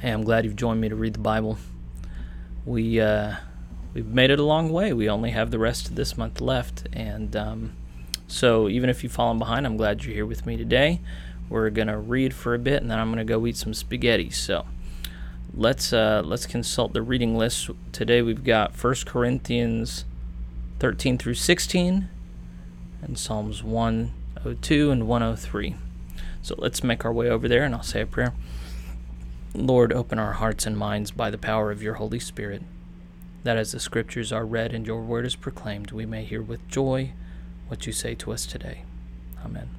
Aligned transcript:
Hey, 0.00 0.12
I'm 0.12 0.22
glad 0.22 0.44
you've 0.44 0.54
joined 0.54 0.80
me 0.80 0.88
to 0.90 0.94
read 0.94 1.14
the 1.14 1.18
Bible. 1.18 1.58
We 2.64 3.00
uh, 3.00 3.34
we've 3.94 4.06
made 4.06 4.30
it 4.30 4.38
a 4.38 4.44
long 4.44 4.70
way. 4.70 4.92
We 4.92 5.10
only 5.10 5.32
have 5.32 5.50
the 5.50 5.58
rest 5.58 5.88
of 5.88 5.96
this 5.96 6.16
month 6.16 6.40
left, 6.40 6.86
and 6.92 7.34
um, 7.34 7.72
so 8.28 8.68
even 8.68 8.90
if 8.90 9.02
you've 9.02 9.10
fallen 9.10 9.40
behind, 9.40 9.66
I'm 9.66 9.76
glad 9.76 10.04
you're 10.04 10.14
here 10.14 10.24
with 10.24 10.46
me 10.46 10.56
today. 10.56 11.00
We're 11.48 11.70
gonna 11.70 11.98
read 11.98 12.32
for 12.32 12.54
a 12.54 12.60
bit, 12.60 12.80
and 12.80 12.92
then 12.92 13.00
I'm 13.00 13.10
gonna 13.10 13.24
go 13.24 13.44
eat 13.44 13.56
some 13.56 13.74
spaghetti. 13.74 14.30
So 14.30 14.66
let's 15.52 15.92
uh, 15.92 16.22
let's 16.24 16.46
consult 16.46 16.92
the 16.92 17.02
reading 17.02 17.36
list. 17.36 17.68
Today 17.90 18.22
we've 18.22 18.44
got 18.44 18.80
1 18.80 18.94
Corinthians 19.04 20.04
13 20.78 21.18
through 21.18 21.34
16, 21.34 22.08
and 23.02 23.18
Psalms 23.18 23.64
102 23.64 24.92
and 24.92 25.08
103. 25.08 25.74
So 26.40 26.54
let's 26.56 26.84
make 26.84 27.04
our 27.04 27.12
way 27.12 27.28
over 27.28 27.48
there, 27.48 27.64
and 27.64 27.74
I'll 27.74 27.82
say 27.82 28.02
a 28.02 28.06
prayer. 28.06 28.32
Lord, 29.54 29.92
open 29.92 30.18
our 30.18 30.34
hearts 30.34 30.66
and 30.66 30.76
minds 30.76 31.10
by 31.10 31.30
the 31.30 31.38
power 31.38 31.70
of 31.70 31.82
your 31.82 31.94
Holy 31.94 32.20
Spirit, 32.20 32.62
that 33.44 33.56
as 33.56 33.72
the 33.72 33.80
Scriptures 33.80 34.32
are 34.32 34.44
read 34.44 34.74
and 34.74 34.86
your 34.86 35.02
word 35.02 35.24
is 35.24 35.36
proclaimed, 35.36 35.90
we 35.90 36.04
may 36.04 36.24
hear 36.24 36.42
with 36.42 36.66
joy 36.68 37.12
what 37.68 37.86
you 37.86 37.92
say 37.92 38.14
to 38.16 38.32
us 38.32 38.44
today. 38.44 38.82
Amen. 39.44 39.70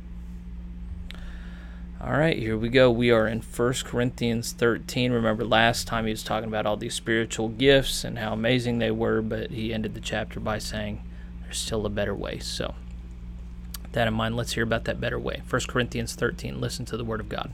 All 2.01 2.13
right, 2.13 2.37
here 2.37 2.57
we 2.57 2.69
go. 2.69 2.89
We 2.89 3.11
are 3.11 3.27
in 3.27 3.41
1 3.41 3.73
Corinthians 3.83 4.53
13. 4.53 5.11
Remember, 5.11 5.43
last 5.43 5.85
time 5.85 6.05
he 6.05 6.11
was 6.11 6.23
talking 6.23 6.47
about 6.47 6.65
all 6.65 6.77
these 6.77 6.93
spiritual 6.93 7.49
gifts 7.49 8.03
and 8.05 8.17
how 8.17 8.33
amazing 8.33 8.79
they 8.79 8.91
were, 8.91 9.21
but 9.21 9.51
he 9.51 9.73
ended 9.73 9.93
the 9.93 9.99
chapter 9.99 10.39
by 10.39 10.59
saying 10.59 11.03
there's 11.43 11.57
still 11.57 11.85
a 11.85 11.89
better 11.89 12.15
way. 12.15 12.39
So, 12.39 12.73
that 13.91 14.07
in 14.07 14.13
mind, 14.13 14.37
let's 14.37 14.53
hear 14.53 14.63
about 14.63 14.85
that 14.85 15.01
better 15.01 15.19
way. 15.19 15.41
1 15.47 15.61
Corinthians 15.67 16.15
13. 16.15 16.61
Listen 16.61 16.85
to 16.85 16.95
the 16.95 17.03
word 17.03 17.19
of 17.19 17.27
God. 17.27 17.51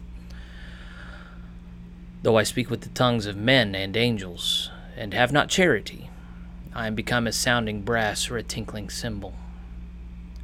Though 2.25 2.37
I 2.39 2.43
speak 2.43 2.71
with 2.71 2.81
the 2.81 2.89
tongues 2.89 3.27
of 3.27 3.37
men 3.37 3.75
and 3.75 3.95
angels, 3.95 4.71
and 4.97 5.13
have 5.13 5.31
not 5.31 5.47
charity, 5.47 6.09
I 6.73 6.87
am 6.87 6.95
become 6.95 7.27
as 7.27 7.35
sounding 7.35 7.83
brass 7.83 8.31
or 8.31 8.37
a 8.37 8.41
tinkling 8.41 8.89
cymbal. 8.89 9.35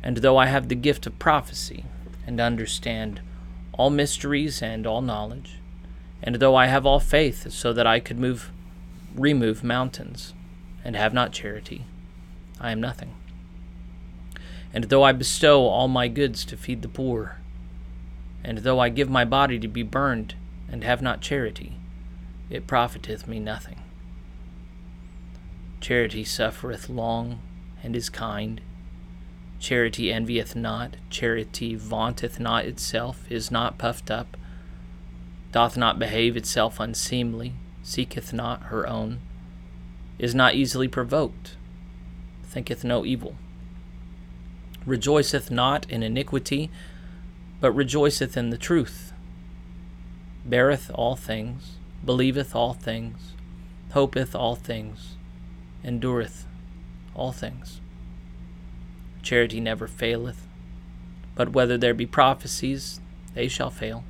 And 0.03 0.17
though 0.17 0.37
I 0.37 0.45
have 0.45 0.67
the 0.67 0.75
gift 0.75 1.07
of 1.07 1.17
prophecy, 1.17 1.85
and 2.27 2.39
understand 2.39 3.21
all 3.71 3.89
mysteries 3.89 4.61
and 4.61 4.85
all 4.85 5.01
knowledge, 5.01 5.57
and 6.21 6.35
though 6.35 6.55
I 6.55 6.67
have 6.67 6.85
all 6.85 6.99
faith 6.99 7.51
so 7.51 7.73
that 7.73 7.87
I 7.87 7.99
could 7.99 8.19
move 8.19 8.51
remove 9.15 9.63
mountains, 9.63 10.35
and 10.85 10.95
have 10.95 11.15
not 11.15 11.33
charity, 11.33 11.85
I 12.59 12.71
am 12.71 12.79
nothing. 12.79 13.15
And 14.71 14.83
though 14.83 15.01
I 15.01 15.13
bestow 15.13 15.65
all 15.65 15.87
my 15.87 16.07
goods 16.07 16.45
to 16.45 16.57
feed 16.57 16.83
the 16.83 16.87
poor, 16.87 17.39
and 18.43 18.59
though 18.59 18.77
I 18.77 18.89
give 18.89 19.09
my 19.09 19.25
body 19.25 19.57
to 19.57 19.67
be 19.67 19.81
burned, 19.81 20.35
and 20.71 20.83
have 20.83 21.01
not 21.01 21.21
charity, 21.21 21.77
it 22.49 22.65
profiteth 22.65 23.27
me 23.27 23.39
nothing. 23.39 23.81
Charity 25.81 26.23
suffereth 26.23 26.89
long 26.89 27.41
and 27.83 27.95
is 27.95 28.09
kind. 28.09 28.61
Charity 29.59 30.11
envieth 30.11 30.55
not, 30.55 30.95
charity 31.09 31.75
vaunteth 31.75 32.39
not 32.39 32.65
itself, 32.65 33.29
is 33.29 33.51
not 33.51 33.77
puffed 33.77 34.09
up, 34.09 34.37
doth 35.51 35.75
not 35.75 35.99
behave 35.99 36.37
itself 36.37 36.79
unseemly, 36.79 37.53
seeketh 37.83 38.31
not 38.31 38.63
her 38.63 38.87
own, 38.87 39.19
is 40.17 40.33
not 40.33 40.55
easily 40.55 40.87
provoked, 40.87 41.57
thinketh 42.43 42.83
no 42.83 43.05
evil, 43.05 43.35
rejoiceth 44.85 45.51
not 45.51 45.89
in 45.89 46.01
iniquity, 46.01 46.71
but 47.59 47.71
rejoiceth 47.71 48.37
in 48.37 48.49
the 48.49 48.57
truth 48.57 49.10
beareth 50.51 50.91
all 50.93 51.15
things, 51.15 51.77
believeth 52.03 52.53
all 52.53 52.73
things, 52.73 53.35
hopeth 53.93 54.35
all 54.35 54.53
things, 54.53 55.15
endureth 55.81 56.45
all 57.15 57.31
things. 57.31 57.79
Charity 59.23 59.61
never 59.61 59.87
faileth, 59.87 60.45
but 61.35 61.53
whether 61.53 61.77
there 61.77 61.93
be 61.93 62.05
prophecies, 62.05 62.99
they 63.33 63.47
shall 63.47 63.69
fail. 63.69 64.03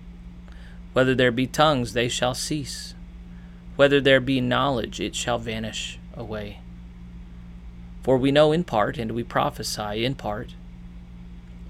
Whether 0.93 1.13
there 1.13 1.31
be 1.31 1.45
tongues, 1.45 1.93
they 1.93 2.09
shall 2.09 2.33
cease. 2.33 2.95
Whether 3.75 4.01
there 4.01 4.19
be 4.19 4.41
knowledge, 4.41 4.99
it 4.99 5.13
shall 5.13 5.37
vanish 5.37 5.99
away. 6.15 6.59
For 8.01 8.17
we 8.17 8.31
know 8.31 8.51
in 8.51 8.63
part, 8.63 8.97
and 8.97 9.11
we 9.11 9.23
prophesy 9.23 10.03
in 10.03 10.15
part. 10.15 10.55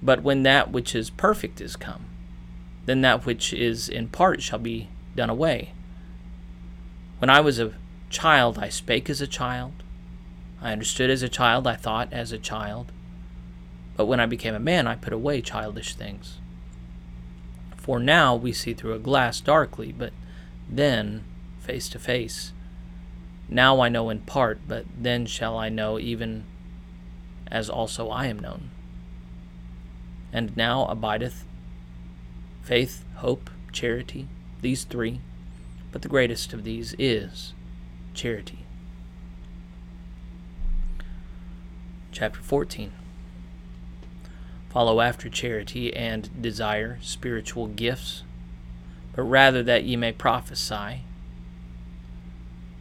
But 0.02 0.24
when 0.24 0.44
that 0.44 0.72
which 0.72 0.96
is 0.96 1.10
perfect 1.10 1.60
is 1.60 1.76
come, 1.76 2.06
then 2.86 3.02
that 3.02 3.26
which 3.26 3.54
is 3.54 3.88
in 3.88 4.08
part 4.08 4.42
shall 4.42 4.60
be 4.60 4.90
done 5.16 5.30
away. 5.30 5.74
When 7.20 7.30
I 7.30 7.40
was 7.42 7.60
a 7.60 7.74
child, 8.10 8.58
I 8.58 8.70
spake 8.70 9.10
as 9.10 9.22
a 9.22 9.28
child. 9.28 9.84
I 10.62 10.72
understood 10.72 11.10
as 11.10 11.24
a 11.24 11.30
child, 11.30 11.68
I 11.68 11.76
thought 11.76 12.12
as 12.12 12.32
a 12.32 12.38
child. 12.38 12.92
But 13.96 14.06
when 14.06 14.20
I 14.20 14.26
became 14.26 14.56
a 14.56 14.60
man, 14.60 14.88
I 14.88 14.96
put 14.96 15.14
away 15.14 15.42
childish 15.42 15.96
things. 15.96 16.40
For 17.78 18.00
now 18.00 18.36
we 18.36 18.54
see 18.54 18.74
through 18.74 18.94
a 18.94 19.00
glass 19.00 19.42
darkly, 19.42 19.92
but 19.92 20.14
then 20.70 21.24
face 21.60 21.90
to 21.90 22.00
face. 22.00 22.54
Now 23.50 23.82
I 23.82 23.90
know 23.90 24.10
in 24.10 24.20
part, 24.22 24.62
but 24.68 24.86
then 24.98 25.26
shall 25.26 25.58
I 25.58 25.70
know 25.70 26.00
even 26.00 26.46
as 27.48 27.70
also 27.70 28.10
I 28.10 28.28
am 28.28 28.40
known. 28.40 28.72
And 30.32 30.56
now 30.56 30.86
abideth 30.86 31.46
faith, 32.62 33.04
hope, 33.16 33.50
charity, 33.72 34.28
these 34.62 34.84
three, 34.84 35.20
but 35.92 36.02
the 36.02 36.08
greatest 36.08 36.54
of 36.54 36.64
these 36.64 36.96
is 36.98 37.54
charity. 38.14 38.60
Chapter 42.12 42.42
14 42.42 42.92
Follow 44.70 45.02
after 45.02 45.30
charity 45.30 45.94
and 45.94 46.42
desire 46.42 46.98
spiritual 47.02 47.68
gifts, 47.68 48.24
but 49.14 49.24
rather 49.24 49.62
that 49.64 49.84
ye 49.84 49.98
may 49.98 50.14
prophesy. 50.14 51.02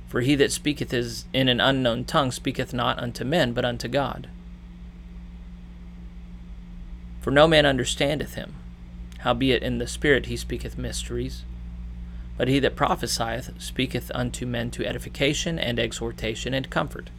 For 0.07 0.21
he 0.21 0.35
that 0.37 0.53
speaketh 0.53 0.93
is 0.93 1.25
in 1.33 1.49
an 1.49 1.61
unknown 1.61 2.05
tongue 2.05 2.31
speaketh 2.31 2.73
not 2.73 2.99
unto 2.99 3.25
men, 3.25 3.53
but 3.53 3.65
unto 3.65 3.89
God. 3.89 4.29
For 7.21 7.31
no 7.31 7.47
man 7.49 7.67
understandeth 7.67 8.35
him 8.35 8.55
howbeit 9.21 9.63
in 9.63 9.79
the 9.79 9.87
Spirit 9.87 10.27
he 10.27 10.37
speaketh 10.37 10.79
mysteries. 10.79 11.45
But 12.37 12.49
he 12.49 12.59
that 12.61 12.77
prophesieth 12.77 13.61
speaketh 13.61 14.11
unto 14.15 14.47
men 14.47 14.71
to 14.73 14.87
edification 14.87 15.59
and 15.59 15.79
exhortation 15.79 16.55
and 16.55 16.71
comfort. 16.71 17.11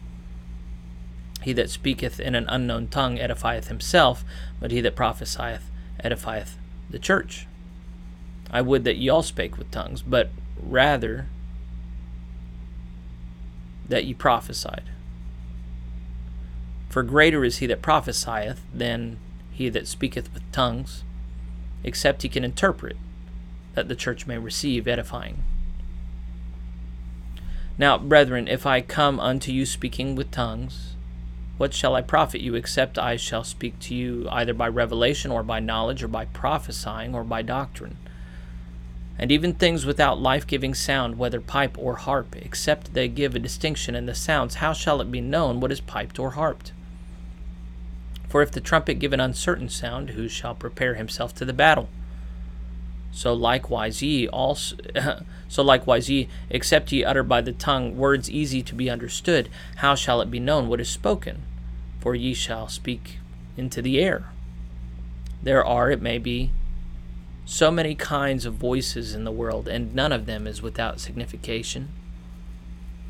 He 1.43 1.53
that 1.53 1.69
speaketh 1.69 2.19
in 2.19 2.33
an 2.33 2.47
unknown 2.49 2.87
tongue 2.87 3.17
edifieth 3.17 3.67
himself, 3.67 4.25
but 4.59 4.71
he 4.71 4.81
that 4.81 4.95
prophesieth 4.95 5.69
edifieth 6.03 6.53
the 6.89 6.99
church. 6.99 7.47
I 8.49 8.61
would 8.61 8.83
that 8.83 8.97
ye 8.97 9.09
all 9.09 9.23
spake 9.23 9.57
with 9.57 9.71
tongues, 9.71 10.01
but 10.01 10.29
rather 10.59 11.27
that 13.87 14.05
ye 14.05 14.13
prophesied. 14.13 14.89
For 16.89 17.03
greater 17.03 17.45
is 17.45 17.57
he 17.57 17.67
that 17.67 17.81
prophesieth 17.81 18.61
than 18.73 19.17
he 19.51 19.69
that 19.69 19.87
speaketh 19.87 20.33
with 20.33 20.51
tongues 20.51 21.03
except 21.83 22.21
he 22.21 22.29
can 22.29 22.43
interpret, 22.43 22.97
that 23.73 23.87
the 23.87 23.95
church 23.95 24.27
may 24.27 24.37
receive 24.37 24.87
edifying. 24.87 25.43
Now, 27.77 27.97
brethren, 27.97 28.47
if 28.47 28.65
I 28.65 28.81
come 28.81 29.19
unto 29.19 29.51
you 29.51 29.65
speaking 29.65 30.15
with 30.15 30.29
tongues, 30.29 30.95
what 31.57 31.73
shall 31.73 31.95
I 31.95 32.01
profit 32.01 32.41
you, 32.41 32.55
except 32.55 32.99
I 32.99 33.15
shall 33.15 33.43
speak 33.43 33.79
to 33.79 33.95
you 33.95 34.27
either 34.31 34.53
by 34.53 34.67
revelation, 34.67 35.31
or 35.31 35.43
by 35.43 35.59
knowledge, 35.59 36.03
or 36.03 36.07
by 36.07 36.25
prophesying, 36.25 37.15
or 37.15 37.23
by 37.23 37.41
doctrine? 37.41 37.97
And 39.17 39.31
even 39.31 39.53
things 39.53 39.85
without 39.85 40.19
life 40.19 40.47
giving 40.47 40.73
sound, 40.73 41.17
whether 41.17 41.39
pipe 41.39 41.77
or 41.77 41.97
harp, 41.97 42.35
except 42.35 42.93
they 42.93 43.07
give 43.07 43.35
a 43.35 43.39
distinction 43.39 43.93
in 43.93 44.07
the 44.07 44.15
sounds, 44.15 44.55
how 44.55 44.73
shall 44.73 45.01
it 45.01 45.11
be 45.11 45.21
known 45.21 45.59
what 45.59 45.71
is 45.71 45.81
piped 45.81 46.17
or 46.17 46.31
harped? 46.31 46.71
For 48.31 48.41
if 48.41 48.51
the 48.51 48.61
trumpet 48.61 48.99
give 48.99 49.11
an 49.11 49.19
uncertain 49.19 49.67
sound, 49.67 50.11
who 50.11 50.29
shall 50.29 50.55
prepare 50.55 50.95
himself 50.95 51.35
to 51.35 51.43
the 51.43 51.51
battle? 51.51 51.89
So 53.11 53.33
likewise 53.33 54.01
ye 54.01 54.25
also 54.25 54.77
so 55.49 55.61
likewise 55.61 56.09
ye, 56.09 56.29
except 56.49 56.93
ye 56.93 57.03
utter 57.03 57.23
by 57.23 57.41
the 57.41 57.51
tongue 57.51 57.97
words 57.97 58.31
easy 58.31 58.61
to 58.61 58.73
be 58.73 58.89
understood, 58.89 59.49
how 59.75 59.95
shall 59.95 60.21
it 60.21 60.31
be 60.31 60.39
known 60.39 60.69
what 60.69 60.79
is 60.79 60.87
spoken? 60.87 61.41
For 61.99 62.15
ye 62.15 62.33
shall 62.33 62.69
speak 62.69 63.17
into 63.57 63.81
the 63.81 63.99
air. 63.99 64.29
There 65.43 65.65
are, 65.65 65.91
it 65.91 66.01
may 66.01 66.17
be, 66.17 66.51
so 67.43 67.69
many 67.69 67.95
kinds 67.95 68.45
of 68.45 68.53
voices 68.53 69.13
in 69.13 69.25
the 69.25 69.31
world, 69.31 69.67
and 69.67 69.93
none 69.93 70.13
of 70.13 70.25
them 70.25 70.47
is 70.47 70.61
without 70.61 71.01
signification. 71.01 71.89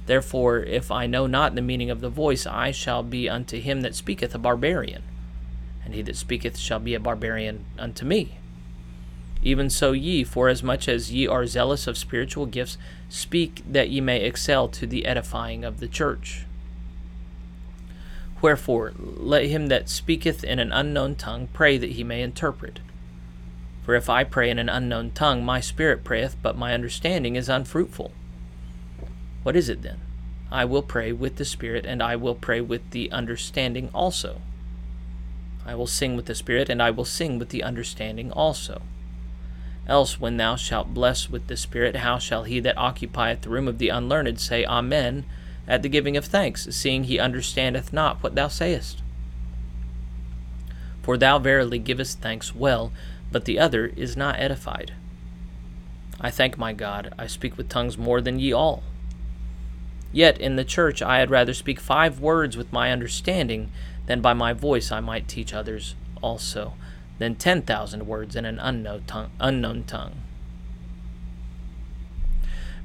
Therefore, 0.08 0.62
if 0.64 0.90
I 0.90 1.06
know 1.06 1.28
not 1.28 1.54
the 1.54 1.62
meaning 1.62 1.92
of 1.92 2.02
the 2.02 2.10
voice, 2.10 2.48
I 2.48 2.72
shall 2.72 3.04
be 3.04 3.30
unto 3.30 3.60
him 3.60 3.82
that 3.82 3.94
speaketh 3.94 4.34
a 4.34 4.40
barbarian 4.40 5.04
and 5.92 5.98
he 5.98 6.02
that 6.04 6.16
speaketh 6.16 6.58
shall 6.58 6.80
be 6.80 6.96
a 6.96 7.02
barbarian 7.02 7.66
unto 7.78 8.06
me. 8.06 8.38
Even 9.44 9.70
so, 9.70 9.92
ye, 9.92 10.24
forasmuch 10.24 10.88
as 10.88 11.12
ye 11.12 11.28
are 11.28 11.46
zealous 11.46 11.86
of 11.86 11.98
spiritual 11.98 12.46
gifts, 12.46 12.78
speak 13.10 13.62
that 13.70 13.90
ye 13.90 14.00
may 14.00 14.22
excel 14.22 14.70
to 14.70 14.88
the 14.88 15.06
edifying 15.06 15.66
of 15.66 15.82
the 15.82 15.90
church. 15.90 16.46
Wherefore, 18.42 18.94
let 18.98 19.48
him 19.48 19.68
that 19.68 19.90
speaketh 19.90 20.46
in 20.46 20.60
an 20.60 20.72
unknown 20.72 21.16
tongue 21.16 21.50
pray 21.52 21.78
that 21.78 21.92
he 21.92 22.06
may 22.06 22.22
interpret. 22.22 22.80
For 23.84 23.94
if 23.94 24.10
I 24.10 24.24
pray 24.24 24.50
in 24.50 24.60
an 24.60 24.70
unknown 24.70 25.12
tongue, 25.12 25.44
my 25.44 25.60
spirit 25.60 26.06
prayeth, 26.06 26.38
but 26.42 26.58
my 26.58 26.74
understanding 26.74 27.36
is 27.36 27.50
unfruitful. 27.50 28.14
What 29.44 29.58
is 29.58 29.68
it 29.68 29.82
then? 29.82 30.00
I 30.50 30.64
will 30.64 30.84
pray 30.84 31.12
with 31.12 31.36
the 31.36 31.46
Spirit, 31.46 31.86
and 31.86 32.02
I 32.02 32.16
will 32.16 32.36
pray 32.36 32.62
with 32.62 32.92
the 32.92 33.12
understanding 33.12 33.90
also. 33.94 34.40
I 35.66 35.76
will 35.76 35.88
sing 35.88 36.16
with 36.16 36.26
the 36.26 36.36
Spirit, 36.36 36.70
and 36.70 36.82
I 36.82 36.92
will 36.92 37.06
sing 37.06 37.38
with 37.38 37.50
the 37.50 37.64
understanding 37.64 38.32
also. 38.32 38.82
Else, 39.88 40.20
when 40.20 40.38
thou 40.38 40.56
shalt 40.56 40.94
bless 40.94 41.30
with 41.30 41.48
the 41.48 41.58
Spirit, 41.58 41.98
how 41.98 42.18
shall 42.18 42.44
he 42.44 42.60
that 42.60 42.78
occupieth 42.78 43.42
the 43.42 43.50
room 43.50 43.68
of 43.68 43.78
the 43.78 43.90
unlearned 43.90 44.40
say 44.40 44.64
Amen 44.66 45.26
at 45.68 45.82
the 45.84 45.90
giving 45.90 46.18
of 46.18 46.26
thanks, 46.26 46.68
seeing 46.72 47.04
he 47.04 47.20
understandeth 47.20 47.94
not 47.94 48.22
what 48.24 48.36
thou 48.36 48.48
sayest? 48.48 49.02
For 51.02 51.18
thou 51.18 51.40
verily 51.40 51.80
givest 51.80 52.20
thanks 52.22 52.56
well, 52.56 52.92
but 53.32 53.46
the 53.46 53.60
other 53.60 53.88
is 53.96 54.18
not 54.18 54.40
edified. 54.40 54.94
I 56.20 56.30
thank 56.30 56.58
my 56.58 56.74
God, 56.74 57.14
I 57.18 57.26
speak 57.28 57.58
with 57.58 57.70
tongues 57.70 57.98
more 57.98 58.22
than 58.22 58.40
ye 58.40 58.54
all. 58.54 58.84
Yet 60.14 60.38
in 60.40 60.56
the 60.56 60.66
church 60.66 61.02
I 61.02 61.20
had 61.20 61.32
rather 61.32 61.54
speak 61.54 61.80
five 61.80 62.20
words 62.20 62.56
with 62.58 62.74
my 62.74 62.92
understanding 62.92 63.72
than 64.12 64.20
by 64.20 64.34
my 64.34 64.52
voice 64.52 64.92
I 64.92 65.00
might 65.00 65.30
teach 65.30 65.54
others 65.54 65.96
also 66.22 66.74
than 67.18 67.34
10,000 67.34 68.06
words 68.06 68.36
in 68.36 68.44
an 68.44 68.60
unknown 68.60 69.06
tongue, 69.08 69.32
unknown 69.40 69.86
tongue. 69.86 70.24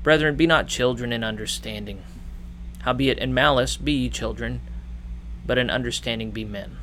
Brethren, 0.05 0.37
be 0.37 0.47
not 0.47 0.69
children 0.69 1.13
in 1.13 1.25
understanding. 1.25 2.05
Howbeit 2.83 3.19
in 3.19 3.35
malice 3.35 3.77
be 3.77 3.91
ye 3.91 4.09
children, 4.09 4.61
but 5.45 5.59
in 5.59 5.69
understanding 5.69 6.31
be 6.31 6.45
men. 6.45 6.79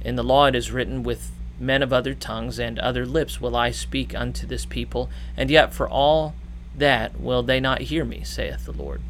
In 0.00 0.16
the 0.16 0.24
law 0.24 0.46
it 0.46 0.56
is 0.56 0.72
written, 0.72 1.04
With 1.04 1.30
men 1.60 1.84
of 1.84 1.92
other 1.92 2.14
tongues 2.14 2.58
and 2.58 2.80
other 2.80 3.06
lips 3.06 3.40
will 3.40 3.54
I 3.54 3.70
speak 3.70 4.12
unto 4.12 4.44
this 4.44 4.66
people, 4.66 5.08
and 5.36 5.50
yet 5.50 5.72
for 5.72 5.88
all 5.88 6.34
that 6.74 7.20
will 7.20 7.44
they 7.44 7.60
not 7.60 7.82
hear 7.82 8.04
me, 8.04 8.24
saith 8.24 8.64
the 8.64 8.72
Lord. 8.72 9.02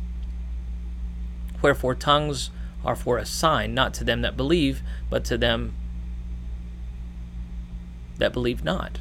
Wherefore 1.62 1.94
tongues 1.94 2.50
are 2.84 2.96
for 2.96 3.18
a 3.18 3.26
sign, 3.26 3.74
not 3.74 3.94
to 3.94 4.04
them 4.04 4.22
that 4.22 4.36
believe, 4.36 4.82
but 5.08 5.24
to 5.24 5.38
them 5.38 5.74
that 8.18 8.32
believe 8.32 8.62
not. 8.62 9.00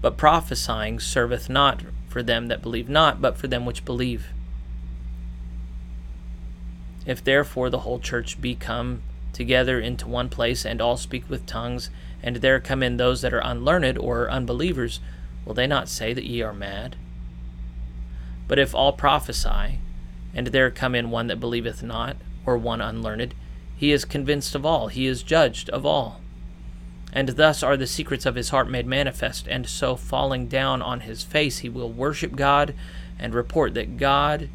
But 0.00 0.16
prophesying 0.16 1.00
serveth 1.00 1.48
not 1.48 1.82
for 2.08 2.22
them 2.22 2.46
that 2.46 2.62
believe 2.62 2.88
not, 2.88 3.20
but 3.20 3.36
for 3.36 3.48
them 3.48 3.66
which 3.66 3.84
believe. 3.84 4.28
If 7.04 7.22
therefore 7.22 7.70
the 7.70 7.80
whole 7.80 8.00
church 8.00 8.40
be 8.40 8.54
come 8.54 9.02
together 9.32 9.78
into 9.78 10.08
one 10.08 10.28
place, 10.28 10.64
and 10.64 10.80
all 10.80 10.96
speak 10.96 11.28
with 11.28 11.46
tongues, 11.46 11.90
and 12.22 12.36
there 12.36 12.58
come 12.58 12.82
in 12.82 12.96
those 12.96 13.20
that 13.20 13.34
are 13.34 13.42
unlearned 13.44 13.98
or 13.98 14.30
unbelievers, 14.30 15.00
will 15.44 15.54
they 15.54 15.66
not 15.66 15.88
say 15.88 16.14
that 16.14 16.24
ye 16.24 16.40
are 16.40 16.54
mad? 16.54 16.96
But 18.48 18.58
if 18.58 18.74
all 18.74 18.92
prophesy, 18.92 19.80
and 20.34 20.46
there 20.48 20.70
come 20.70 20.94
in 20.94 21.10
one 21.10 21.26
that 21.26 21.40
believeth 21.40 21.82
not, 21.82 22.16
or 22.46 22.56
one 22.56 22.80
unlearned, 22.80 23.34
he 23.76 23.92
is 23.92 24.04
convinced 24.04 24.54
of 24.54 24.64
all, 24.64 24.88
he 24.88 25.06
is 25.06 25.22
judged 25.22 25.68
of 25.70 25.84
all. 25.84 26.20
And 27.12 27.30
thus 27.30 27.62
are 27.62 27.76
the 27.76 27.86
secrets 27.86 28.24
of 28.24 28.34
his 28.34 28.50
heart 28.50 28.70
made 28.70 28.86
manifest, 28.86 29.46
and 29.48 29.66
so 29.66 29.96
falling 29.96 30.48
down 30.48 30.80
on 30.80 31.00
his 31.00 31.22
face 31.22 31.58
he 31.58 31.68
will 31.68 31.90
worship 31.90 32.36
God 32.36 32.74
and 33.18 33.34
report 33.34 33.74
that 33.74 33.96
God 33.96 34.48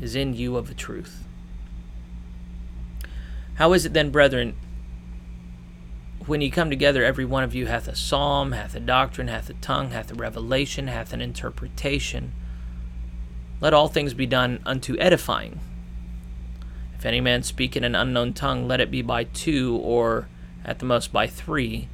is 0.00 0.16
in 0.16 0.34
you 0.34 0.56
of 0.56 0.70
a 0.70 0.74
truth. 0.74 1.24
How 3.54 3.72
is 3.72 3.86
it 3.86 3.92
then, 3.92 4.10
brethren, 4.10 4.56
when 6.26 6.40
ye 6.40 6.50
come 6.50 6.70
together, 6.70 7.04
every 7.04 7.24
one 7.24 7.44
of 7.44 7.54
you 7.54 7.66
hath 7.66 7.86
a 7.86 7.94
psalm, 7.94 8.52
hath 8.52 8.74
a 8.74 8.80
doctrine, 8.80 9.28
hath 9.28 9.50
a 9.50 9.54
tongue, 9.54 9.90
hath 9.90 10.10
a 10.10 10.14
revelation, 10.14 10.88
hath 10.88 11.12
an 11.12 11.20
interpretation? 11.20 12.32
Let 13.60 13.74
all 13.74 13.88
things 13.88 14.14
be 14.14 14.26
done 14.26 14.60
unto 14.66 14.96
edifying. 14.98 15.60
If 17.04 17.08
any 17.08 17.20
man 17.20 17.42
speak 17.42 17.76
in 17.76 17.84
an 17.84 17.94
unknown 17.94 18.32
tongue, 18.32 18.66
let 18.66 18.80
it 18.80 18.90
be 18.90 19.02
by 19.02 19.24
two, 19.24 19.76
or 19.76 20.26
at 20.64 20.78
the 20.78 20.86
most 20.86 21.12
by 21.12 21.26
three 21.26 21.88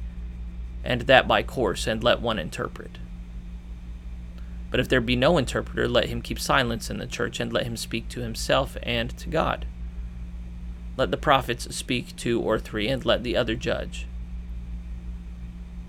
and 0.85 1.01
that 1.01 1.27
by 1.27 1.43
course, 1.43 1.85
and 1.85 2.01
let 2.01 2.21
one 2.21 2.39
interpret. 2.39 2.97
But 4.69 4.79
if 4.79 4.87
there 4.87 5.01
be 5.01 5.17
no 5.17 5.37
interpreter, 5.37 5.85
let 5.89 6.07
him 6.07 6.21
keep 6.21 6.39
silence 6.39 6.89
in 6.89 6.97
the 6.97 7.07
church, 7.07 7.41
and 7.41 7.51
let 7.51 7.65
him 7.65 7.75
speak 7.75 8.07
to 8.07 8.21
himself 8.21 8.77
and 8.83 9.09
to 9.17 9.27
God. 9.27 9.65
Let 10.95 11.11
the 11.11 11.17
prophets 11.17 11.75
speak 11.75 12.15
two 12.15 12.39
or 12.39 12.57
three, 12.57 12.87
and 12.87 13.05
let 13.05 13.21
the 13.21 13.35
other 13.35 13.55
judge. 13.55 14.07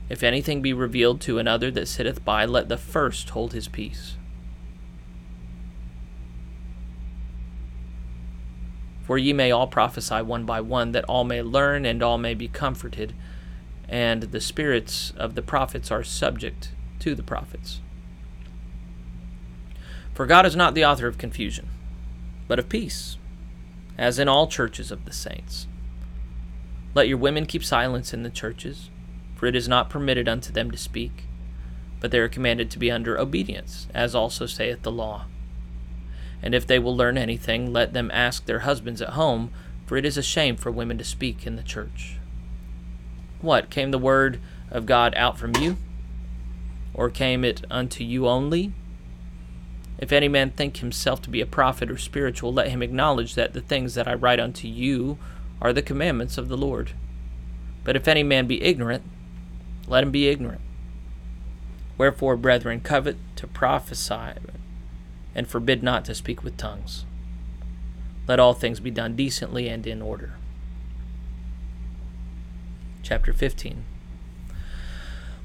If 0.09 0.25
anything 0.25 0.63
be 0.63 0.73
revealed 0.73 1.21
to 1.21 1.39
another 1.39 1.71
that 1.71 1.87
sitteth 1.87 2.25
by, 2.25 2.45
let 2.45 2.69
the 2.69 2.77
first 2.77 3.31
hold 3.31 3.53
his 3.53 3.69
peace. 3.69 4.17
For 9.03 9.19
ye 9.19 9.33
may 9.33 9.51
all 9.51 9.67
prophesy 9.67 10.23
one 10.23 10.45
by 10.45 10.61
one, 10.61 10.93
that 10.93 11.05
all 11.05 11.25
may 11.25 11.43
learn 11.43 11.85
and 11.85 12.03
all 12.03 12.19
may 12.19 12.35
be 12.35 12.49
comforted 12.49 13.15
and 13.93 14.23
the 14.23 14.41
spirits 14.41 15.13
of 15.19 15.35
the 15.35 15.43
prophets 15.43 15.91
are 15.91 16.03
subject 16.03 16.71
to 16.99 17.15
the 17.15 17.23
prophets. 17.23 17.83
For 20.15 20.25
God 20.25 20.47
is 20.47 20.57
not 20.57 20.75
the 20.75 20.85
author 20.85 21.07
of 21.07 21.19
confusion, 21.19 21.69
but 22.49 22.59
of 22.59 22.71
peace, 22.71 23.19
as 23.99 24.19
in 24.19 24.29
all 24.29 24.47
churches 24.47 24.91
of 24.91 25.05
the 25.05 25.13
saints. 25.13 25.67
Let 26.95 27.07
your 27.07 27.19
women 27.19 27.45
keep 27.45 27.63
silence 27.63 28.15
in 28.15 28.23
the 28.23 28.31
churches, 28.31 28.89
for 29.37 29.45
it 29.45 29.55
is 29.55 29.69
not 29.69 29.91
permitted 29.91 30.27
unto 30.27 30.53
them 30.53 30.71
to 30.71 30.79
speak, 30.79 31.25
but 32.01 32.11
they 32.11 32.19
are 32.19 32.29
commanded 32.29 32.71
to 32.71 32.79
be 32.79 32.91
under 32.91 33.19
obedience, 33.19 33.89
as 33.93 34.15
also 34.15 34.47
saith 34.47 34.83
the 34.83 34.91
law. 34.91 35.27
And 36.43 36.55
if 36.55 36.67
they 36.67 36.79
will 36.79 36.97
learn 36.97 37.17
anything, 37.17 37.73
let 37.73 37.93
them 37.93 38.11
ask 38.13 38.45
their 38.45 38.61
husbands 38.61 39.01
at 39.01 39.11
home, 39.11 39.51
for 39.87 39.97
it 39.97 40.05
is 40.05 40.17
a 40.17 40.23
shame 40.23 40.57
for 40.57 40.71
women 40.71 40.99
to 40.99 41.05
speak 41.05 41.47
in 41.47 41.57
the 41.57 41.63
church. 41.63 42.17
What? 43.41 43.71
Came 43.71 43.91
the 43.91 43.99
word 43.99 44.41
of 44.71 44.87
God 44.87 45.15
out 45.17 45.39
from 45.39 45.55
you? 45.57 45.77
Or 46.95 47.11
came 47.11 47.45
it 47.45 47.65
unto 47.71 48.03
you 48.03 48.29
only? 48.29 48.73
If 49.99 50.11
any 50.11 50.29
man 50.29 50.51
think 50.51 50.79
himself 50.79 51.23
to 51.23 51.31
be 51.31 51.41
a 51.41 51.47
prophet 51.47 51.91
or 51.91 51.97
spiritual, 51.97 52.53
let 52.53 52.71
him 52.71 52.83
acknowledge 52.83 53.35
that 53.37 53.53
the 53.53 53.61
things 53.61 53.95
that 53.95 54.09
I 54.09 54.15
write 54.15 54.41
unto 54.41 54.67
you 54.67 55.19
are 55.61 55.73
the 55.73 55.81
commandments 55.81 56.37
of 56.37 56.49
the 56.49 56.57
Lord. 56.57 56.91
But 57.85 57.95
if 57.95 58.09
any 58.09 58.25
man 58.25 58.49
be 58.49 58.63
ignorant, 58.63 59.05
let 59.87 60.03
him 60.03 60.11
be 60.11 60.29
ignorant. 60.29 60.61
Wherefore, 61.99 62.37
brethren, 62.37 62.81
covet 62.81 63.17
to 63.37 63.47
prophesy, 63.47 64.33
and 65.35 65.49
forbid 65.49 65.83
not 65.83 66.05
to 66.05 66.15
speak 66.15 66.43
with 66.43 66.57
tongues. 66.57 67.05
Let 68.29 68.41
all 68.41 68.55
things 68.55 68.81
be 68.81 68.91
done 68.91 69.17
decently 69.17 69.69
and 69.69 69.87
in 69.87 70.01
order 70.01 70.35
chapter 73.03 73.33
15. 73.33 73.85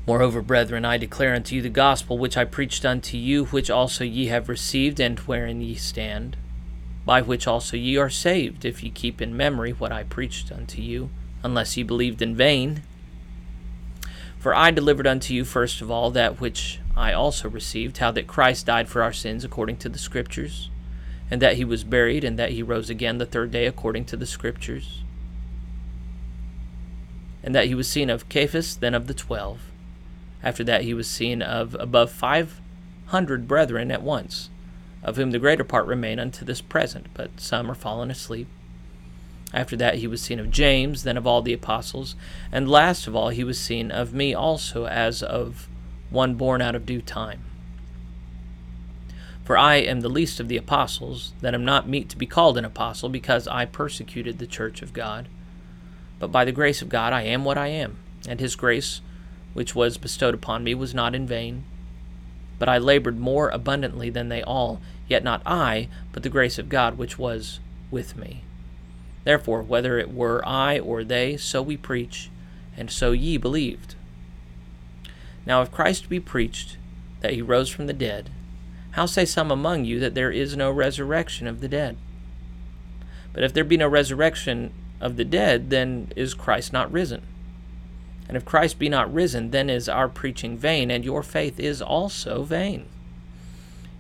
Moreover, 0.05 0.41
brethren, 0.41 0.85
I 0.85 0.97
declare 0.97 1.33
unto 1.33 1.55
you 1.55 1.61
the 1.61 1.69
gospel 1.69 2.17
which 2.17 2.37
I 2.37 2.45
preached 2.45 2.85
unto 2.85 3.17
you, 3.17 3.45
which 3.45 3.69
also 3.69 4.05
ye 4.05 4.27
have 4.27 4.47
received, 4.47 5.01
and 5.01 5.19
wherein 5.19 5.59
ye 5.59 5.75
stand, 5.75 6.37
by 7.05 7.21
which 7.21 7.45
also 7.45 7.75
ye 7.75 7.97
are 7.97 8.09
saved, 8.09 8.63
if 8.63 8.83
ye 8.83 8.89
keep 8.89 9.21
in 9.21 9.35
memory 9.35 9.71
what 9.71 9.91
I 9.91 10.03
preached 10.03 10.51
unto 10.51 10.81
you, 10.81 11.09
unless 11.43 11.75
ye 11.75 11.83
believed 11.83 12.21
in 12.21 12.35
vain. 12.35 12.83
For 14.39 14.55
I 14.55 14.71
delivered 14.71 15.07
unto 15.07 15.33
you 15.33 15.43
first 15.43 15.81
of 15.81 15.91
all 15.91 16.09
that 16.11 16.39
which 16.39 16.79
I 16.97 17.13
also 17.13 17.49
received, 17.49 17.99
how 17.99 18.11
that 18.11 18.27
Christ 18.27 18.65
died 18.65 18.89
for 18.89 19.03
our 19.03 19.13
sins 19.13 19.45
according 19.45 19.77
to 19.77 19.89
the 19.89 19.99
Scriptures, 19.99 20.69
and 21.29 21.41
that 21.41 21.55
he 21.55 21.63
was 21.63 21.83
buried, 21.83 22.23
and 22.23 22.37
that 22.39 22.51
he 22.51 22.63
rose 22.63 22.89
again 22.89 23.17
the 23.17 23.25
third 23.25 23.51
day 23.51 23.67
according 23.67 24.05
to 24.05 24.17
the 24.17 24.25
Scriptures 24.25 25.03
and 27.47 27.55
that 27.55 27.67
he 27.67 27.75
was 27.75 27.87
seen 27.87 28.09
of 28.09 28.25
Cephas, 28.29 28.75
then 28.75 28.93
of 28.93 29.07
the 29.07 29.13
twelve. 29.13 29.71
After 30.43 30.65
that 30.65 30.81
he 30.81 30.93
was 30.93 31.07
seen 31.07 31.41
of 31.41 31.77
above 31.79 32.11
five 32.11 32.59
hundred 33.05 33.47
brethren 33.47 33.89
at 33.89 34.01
once, 34.03 34.49
of 35.01 35.15
whom 35.15 35.31
the 35.31 35.39
greater 35.39 35.63
part 35.63 35.85
remain 35.85 36.19
unto 36.19 36.43
this 36.43 36.59
present, 36.59 37.07
but 37.13 37.39
some 37.39 37.71
are 37.71 37.73
fallen 37.73 38.11
asleep. 38.11 38.49
After 39.53 39.77
that 39.77 39.99
he 39.99 40.07
was 40.07 40.21
seen 40.21 40.41
of 40.41 40.51
James, 40.51 41.03
then 41.03 41.15
of 41.15 41.25
all 41.25 41.41
the 41.41 41.53
apostles, 41.53 42.17
and 42.51 42.69
last 42.69 43.07
of 43.07 43.15
all 43.15 43.29
he 43.29 43.45
was 43.45 43.57
seen 43.57 43.91
of 43.91 44.13
me 44.13 44.33
also, 44.33 44.85
as 44.85 45.23
of 45.23 45.69
one 46.09 46.35
born 46.35 46.61
out 46.61 46.75
of 46.75 46.85
due 46.85 47.01
time. 47.01 47.41
For 49.43 49.57
I 49.57 49.75
am 49.75 50.01
the 50.01 50.09
least 50.09 50.39
of 50.39 50.49
the 50.49 50.57
apostles, 50.57 51.33
that 51.39 51.53
am 51.53 51.63
not 51.63 51.87
meet 51.87 52.09
to 52.09 52.17
be 52.17 52.25
called 52.25 52.57
an 52.57 52.65
apostle, 52.65 53.07
because 53.07 53.47
I 53.47 53.65
persecuted 53.65 54.39
the 54.39 54.47
church 54.47 54.81
of 54.81 54.93
God. 54.93 55.29
But 56.19 56.31
by 56.31 56.43
the 56.43 56.51
grace 56.51 56.81
of 56.81 56.89
God 56.89 57.13
I 57.13 57.21
am 57.21 57.45
what 57.45 57.57
I 57.57 57.67
am, 57.67 57.97
and 58.27 58.39
his 58.39 58.55
grace 58.55 59.01
which 59.53 59.73
was 59.73 59.97
bestowed 59.97 60.33
upon 60.33 60.63
me 60.63 60.75
was 60.75 60.93
not 60.93 61.15
in 61.15 61.25
vain. 61.25 61.63
But 62.59 62.69
I 62.69 62.77
labored 62.77 63.19
more 63.19 63.49
abundantly 63.49 64.09
than 64.09 64.29
they 64.29 64.43
all, 64.43 64.81
yet 65.07 65.23
not 65.23 65.41
I, 65.45 65.87
but 66.11 66.23
the 66.23 66.29
grace 66.29 66.59
of 66.59 66.69
God 66.69 66.97
which 66.97 67.17
was 67.17 67.59
with 67.89 68.17
me. 68.17 68.43
Therefore, 69.23 69.61
whether 69.61 69.97
it 69.97 70.13
were 70.13 70.45
I 70.47 70.79
or 70.79 71.03
they, 71.03 71.37
so 71.37 71.61
we 71.61 71.77
preach, 71.77 72.29
and 72.75 72.91
so 72.91 73.11
ye 73.11 73.37
believed. 73.37 73.95
Now, 75.47 75.61
if 75.61 75.71
Christ 75.71 76.09
be 76.09 76.19
preached 76.19 76.75
that 77.21 77.31
he 77.31 77.41
rose 77.41 77.69
from 77.69 77.87
the 77.87 77.93
dead, 77.93 78.29
how 78.91 79.05
say 79.05 79.23
some 79.23 79.49
among 79.49 79.85
you 79.85 79.97
that 80.01 80.13
there 80.13 80.29
is 80.29 80.57
no 80.57 80.69
resurrection 80.69 81.47
of 81.47 81.61
the 81.61 81.69
dead? 81.69 81.95
But 83.31 83.43
if 83.43 83.53
there 83.53 83.63
be 83.63 83.77
no 83.77 83.87
resurrection 83.87 84.73
of 84.99 85.15
the 85.15 85.23
dead, 85.23 85.69
then 85.69 86.11
is 86.17 86.33
Christ 86.33 86.73
not 86.73 86.91
risen? 86.91 87.21
And 88.27 88.35
if 88.35 88.43
Christ 88.43 88.77
be 88.77 88.89
not 88.89 89.13
risen, 89.13 89.51
then 89.51 89.69
is 89.69 89.87
our 89.87 90.09
preaching 90.09 90.57
vain, 90.57 90.91
and 90.91 91.05
your 91.05 91.23
faith 91.23 91.61
is 91.61 91.81
also 91.81 92.43
vain. 92.43 92.85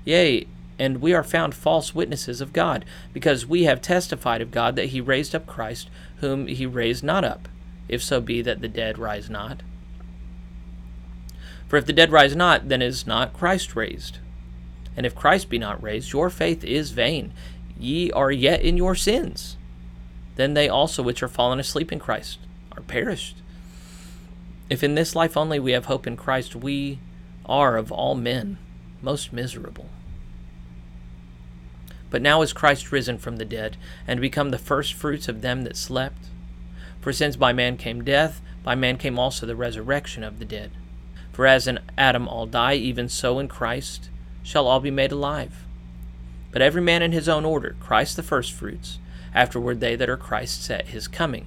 Yea, 0.03 0.45
and 0.77 0.99
we 0.99 1.13
are 1.13 1.23
found 1.23 1.55
false 1.55 1.95
witnesses 1.95 2.41
of 2.41 2.51
God, 2.51 2.83
because 3.13 3.45
we 3.45 3.63
have 3.63 3.81
testified 3.81 4.41
of 4.41 4.51
God 4.51 4.75
that 4.75 4.87
he 4.87 4.99
raised 4.99 5.33
up 5.33 5.47
Christ, 5.47 5.89
whom 6.17 6.47
he 6.47 6.65
raised 6.65 7.05
not 7.05 7.23
up, 7.23 7.47
if 7.87 8.03
so 8.03 8.19
be 8.19 8.41
that 8.41 8.59
the 8.59 8.67
dead 8.67 8.97
rise 8.97 9.29
not. 9.29 9.61
For 11.67 11.77
if 11.77 11.85
the 11.85 11.93
dead 11.93 12.11
rise 12.11 12.35
not, 12.35 12.69
then 12.69 12.81
is 12.81 13.05
not 13.05 13.33
Christ 13.33 13.75
raised. 13.75 14.19
And 14.95 15.05
if 15.05 15.15
Christ 15.15 15.49
be 15.49 15.57
not 15.57 15.81
raised, 15.81 16.13
your 16.13 16.29
faith 16.29 16.63
is 16.63 16.91
vain. 16.91 17.33
Ye 17.77 18.11
are 18.11 18.31
yet 18.31 18.61
in 18.61 18.77
your 18.77 18.95
sins. 18.95 19.57
Then 20.35 20.53
they 20.53 20.69
also 20.69 21.03
which 21.03 21.21
are 21.21 21.27
fallen 21.27 21.59
asleep 21.59 21.91
in 21.91 21.99
Christ 21.99 22.39
are 22.75 22.81
perished. 22.81 23.37
If 24.69 24.83
in 24.83 24.95
this 24.95 25.15
life 25.15 25.35
only 25.35 25.59
we 25.59 25.71
have 25.71 25.85
hope 25.85 26.07
in 26.07 26.17
Christ, 26.17 26.55
we 26.55 26.99
are 27.45 27.77
of 27.77 27.91
all 27.91 28.15
men 28.15 28.57
most 29.01 29.33
miserable. 29.33 29.89
But 32.09 32.21
now 32.21 32.41
is 32.41 32.53
Christ 32.53 32.91
risen 32.91 33.17
from 33.17 33.37
the 33.37 33.45
dead, 33.45 33.77
and 34.07 34.21
become 34.21 34.49
the 34.49 34.57
firstfruits 34.57 35.27
of 35.27 35.41
them 35.41 35.63
that 35.63 35.75
slept. 35.75 36.27
For 37.01 37.11
since 37.11 37.35
by 37.35 37.51
man 37.53 37.77
came 37.77 38.03
death, 38.03 38.41
by 38.63 38.75
man 38.75 38.97
came 38.97 39.19
also 39.19 39.45
the 39.45 39.55
resurrection 39.55 40.23
of 40.23 40.39
the 40.39 40.45
dead. 40.45 40.71
For 41.37 41.45
as 41.45 41.67
in 41.67 41.77
Adam 41.99 42.27
all 42.27 42.47
die, 42.47 42.73
even 42.73 43.07
so 43.09 43.37
in 43.37 43.47
Christ 43.47 44.09
shall 44.41 44.65
all 44.65 44.79
be 44.79 44.89
made 44.89 45.11
alive. 45.11 45.67
But 46.51 46.63
every 46.63 46.81
man 46.81 47.03
in 47.03 47.11
his 47.11 47.29
own 47.29 47.45
order, 47.45 47.75
Christ 47.79 48.15
the 48.15 48.23
firstfruits, 48.23 48.97
afterward 49.35 49.79
they 49.79 49.95
that 49.97 50.09
are 50.09 50.17
Christ's 50.17 50.67
at 50.71 50.87
his 50.87 51.07
coming. 51.07 51.45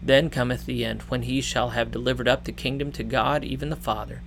Then 0.00 0.30
cometh 0.30 0.66
the 0.66 0.84
end, 0.84 1.02
when 1.08 1.22
he 1.22 1.40
shall 1.40 1.70
have 1.70 1.90
delivered 1.90 2.28
up 2.28 2.44
the 2.44 2.52
kingdom 2.52 2.92
to 2.92 3.02
God, 3.02 3.42
even 3.42 3.70
the 3.70 3.74
Father, 3.74 4.22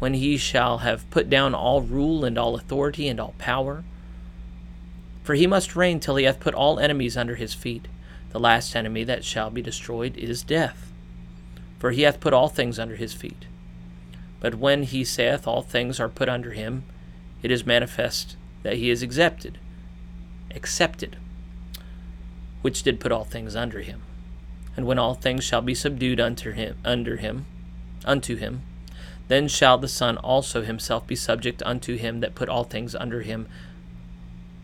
when 0.00 0.14
he 0.14 0.36
shall 0.36 0.78
have 0.78 1.08
put 1.10 1.30
down 1.30 1.54
all 1.54 1.80
rule 1.80 2.24
and 2.24 2.36
all 2.36 2.56
authority 2.56 3.06
and 3.06 3.20
all 3.20 3.36
power. 3.38 3.84
For 5.22 5.36
he 5.36 5.46
must 5.46 5.76
reign 5.76 6.00
till 6.00 6.16
he 6.16 6.24
hath 6.24 6.40
put 6.40 6.54
all 6.54 6.80
enemies 6.80 7.16
under 7.16 7.36
his 7.36 7.54
feet. 7.54 7.86
The 8.30 8.40
last 8.40 8.74
enemy 8.74 9.04
that 9.04 9.22
shall 9.22 9.50
be 9.50 9.62
destroyed 9.62 10.16
is 10.16 10.42
death. 10.42 10.90
For 11.78 11.92
he 11.92 12.02
hath 12.02 12.18
put 12.18 12.34
all 12.34 12.48
things 12.48 12.76
under 12.76 12.96
his 12.96 13.12
feet. 13.12 13.44
But 14.40 14.54
when 14.54 14.84
he 14.84 15.04
saith 15.04 15.46
all 15.46 15.62
things 15.62 16.00
are 16.00 16.08
put 16.08 16.28
under 16.28 16.52
him, 16.52 16.84
it 17.42 17.50
is 17.50 17.66
manifest 17.66 18.36
that 18.62 18.76
he 18.76 18.90
is 18.90 19.02
accepted, 19.02 19.58
accepted, 20.54 21.16
which 22.62 22.82
did 22.82 23.00
put 23.00 23.12
all 23.12 23.24
things 23.24 23.54
under 23.54 23.80
him. 23.80 24.02
And 24.76 24.86
when 24.86 24.98
all 24.98 25.14
things 25.14 25.44
shall 25.44 25.62
be 25.62 25.74
subdued 25.74 26.20
unto 26.20 26.52
him, 26.52 26.76
under 26.84 27.16
him, 27.16 27.46
unto 28.04 28.36
him, 28.36 28.62
then 29.28 29.46
shall 29.46 29.78
the 29.78 29.88
Son 29.88 30.16
also 30.16 30.62
himself 30.62 31.06
be 31.06 31.14
subject 31.14 31.62
unto 31.64 31.96
him 31.96 32.20
that 32.20 32.34
put 32.34 32.48
all 32.48 32.64
things 32.64 32.94
under 32.94 33.22
him, 33.22 33.46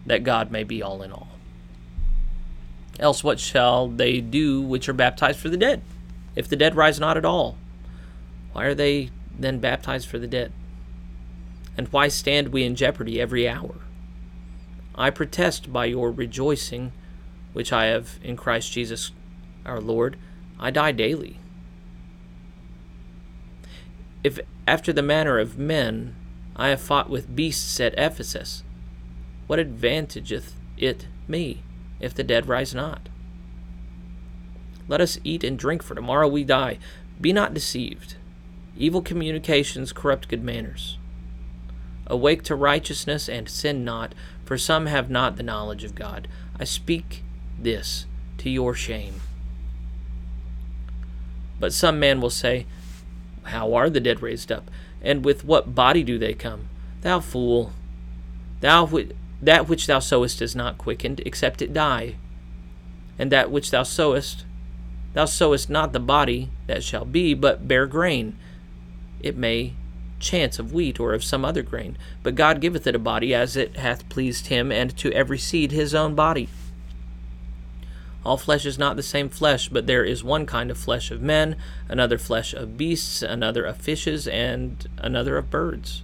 that 0.05 0.25
God 0.25 0.51
may 0.51 0.65
be 0.65 0.83
all 0.83 1.03
in 1.03 1.13
all. 1.13 1.29
Else 2.99 3.23
what 3.23 3.39
shall 3.39 3.89
they 3.89 4.21
do 4.21 4.63
which 4.63 4.89
are 4.89 4.95
baptized 4.95 5.39
for 5.39 5.49
the 5.49 5.57
dead? 5.57 5.83
If 6.35 6.49
the 6.49 6.57
dead 6.57 6.75
rise 6.75 6.99
not 6.99 7.17
at 7.17 7.25
all, 7.25 7.57
why 8.53 8.65
are 8.65 8.75
they 8.75 9.11
then 9.39 9.59
baptized 9.59 10.09
for 10.09 10.19
the 10.19 10.27
dead? 10.27 10.53
And 11.77 11.89
why 11.89 12.09
stand 12.09 12.49
we 12.49 12.65
in 12.65 12.75
jeopardy 12.75 13.21
every 13.21 13.49
hour? 13.49 13.77
I 14.95 15.11
protest 15.11 15.73
by 15.73 15.87
your 15.87 16.11
rejoicing, 16.11 16.93
which 17.53 17.73
I 17.73 17.87
have 17.87 18.19
in 18.23 18.37
Christ 18.37 18.73
Jesus 18.73 19.13
our 19.67 19.81
Lord, 19.81 20.17
I 20.59 20.71
die 20.71 20.93
daily. 20.93 21.39
If 24.25 24.41
after 24.67 24.93
the 24.93 25.03
manner 25.03 25.39
of 25.39 25.59
men 25.59 26.17
I 26.57 26.69
have 26.69 26.81
fought 26.81 27.11
with 27.11 27.37
beasts 27.37 27.79
at 27.81 27.95
Ephesus, 27.99 28.63
what 29.47 29.59
advantageth 29.59 30.55
it 30.77 31.07
me 31.29 31.63
if 32.01 32.15
the 32.15 32.25
dead 32.25 32.49
rise 32.49 32.75
not? 32.75 33.09
Let 34.89 35.01
us 35.01 35.19
eat 35.25 35.45
and 35.45 35.59
drink, 35.59 35.83
for 35.83 35.95
tomorrow 35.95 36.29
we 36.29 36.45
die. 36.45 36.79
Be 37.21 37.33
not 37.33 37.55
deceived. 37.55 38.17
Evil 38.77 39.03
communications 39.03 39.93
corrupt 39.93 40.29
good 40.29 40.43
manners. 40.43 40.99
Awake 42.07 42.43
to 42.45 42.55
righteousness 42.55 43.29
and 43.29 43.49
sin 43.49 43.85
not, 43.85 44.15
for 44.45 44.59
some 44.59 44.87
have 44.87 45.11
not 45.11 45.37
the 45.37 45.43
knowledge 45.43 45.83
of 45.83 45.95
God. 45.95 46.29
I 46.59 46.65
speak 46.65 47.23
this 47.59 48.07
to 48.39 48.51
your 48.51 48.75
shame. 48.75 49.21
But 51.59 51.73
some 51.73 51.99
man 51.99 52.21
will 52.21 52.31
say, 52.31 52.67
How 53.45 53.75
are 53.75 53.89
the 53.89 54.01
dead 54.01 54.23
raised 54.23 54.53
up? 54.53 54.71
And 55.03 55.25
with 55.25 55.45
what 55.45 55.75
body 55.75 56.03
do 56.03 56.19
they 56.19 56.35
come? 56.35 56.69
Thou 57.01 57.21
fool! 57.21 57.73
Thou 58.61 58.89
that 59.43 59.69
which 59.69 59.87
thou 59.87 59.99
sowest 59.99 60.41
is 60.41 60.57
not 60.57 60.79
quickened, 60.79 61.21
except 61.25 61.63
it 61.63 61.73
die. 61.73 62.17
And 63.19 63.31
that 63.33 63.51
which 63.51 63.71
thou 63.71 63.83
sowest, 63.83 64.45
thou 65.13 65.25
sowest 65.25 65.71
not 65.71 65.93
the 65.93 66.01
body 66.01 66.51
that 66.67 66.83
shall 66.83 67.05
be, 67.05 67.35
but 67.35 67.69
bare 67.69 67.87
grain. 67.87 68.37
It 69.27 69.37
may 69.37 69.75
chance 70.19 70.59
of 70.59 70.73
wheat 70.73 70.99
or 70.99 71.13
of 71.13 71.25
some 71.25 71.45
other 71.45 71.63
grain, 71.63 71.99
but 72.23 72.35
God 72.35 72.61
giveth 72.61 72.87
it 72.87 72.95
a 72.95 72.99
body 72.99 73.35
as 73.35 73.57
it 73.57 73.77
hath 73.77 74.09
pleased 74.09 74.47
him, 74.47 74.73
and 74.73 74.97
to 74.97 75.13
every 75.13 75.39
seed 75.39 75.73
his 75.73 75.95
own 75.95 76.15
body. 76.15 76.49
All 78.25 78.37
flesh 78.37 78.67
is 78.67 78.79
not 78.79 78.97
the 78.97 79.03
same 79.03 79.29
flesh, 79.29 79.69
but 79.69 79.87
there 79.87 80.05
is 80.05 80.25
one 80.25 80.47
kind 80.47 80.71
of 80.71 80.79
flesh 80.79 81.11
of 81.11 81.23
men, 81.23 81.57
another 81.89 82.19
flesh 82.19 82.55
of 82.55 82.77
beasts, 82.77 83.23
another 83.23 83.65
of 83.65 83.77
fishes, 83.77 84.27
and 84.27 84.89
another 84.99 85.37
of 85.37 85.51
birds. 85.51 86.03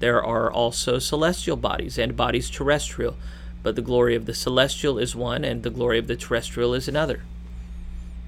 There 0.00 0.22
are 0.22 0.50
also 0.50 0.98
celestial 0.98 1.56
bodies 1.56 1.96
and 1.96 2.16
bodies 2.16 2.50
terrestrial, 2.50 3.16
but 3.62 3.76
the 3.76 3.82
glory 3.82 4.14
of 4.14 4.26
the 4.26 4.34
celestial 4.34 4.98
is 4.98 5.14
one, 5.14 5.44
and 5.44 5.62
the 5.62 5.70
glory 5.70 5.98
of 5.98 6.06
the 6.06 6.16
terrestrial 6.16 6.74
is 6.74 6.88
another. 6.88 7.22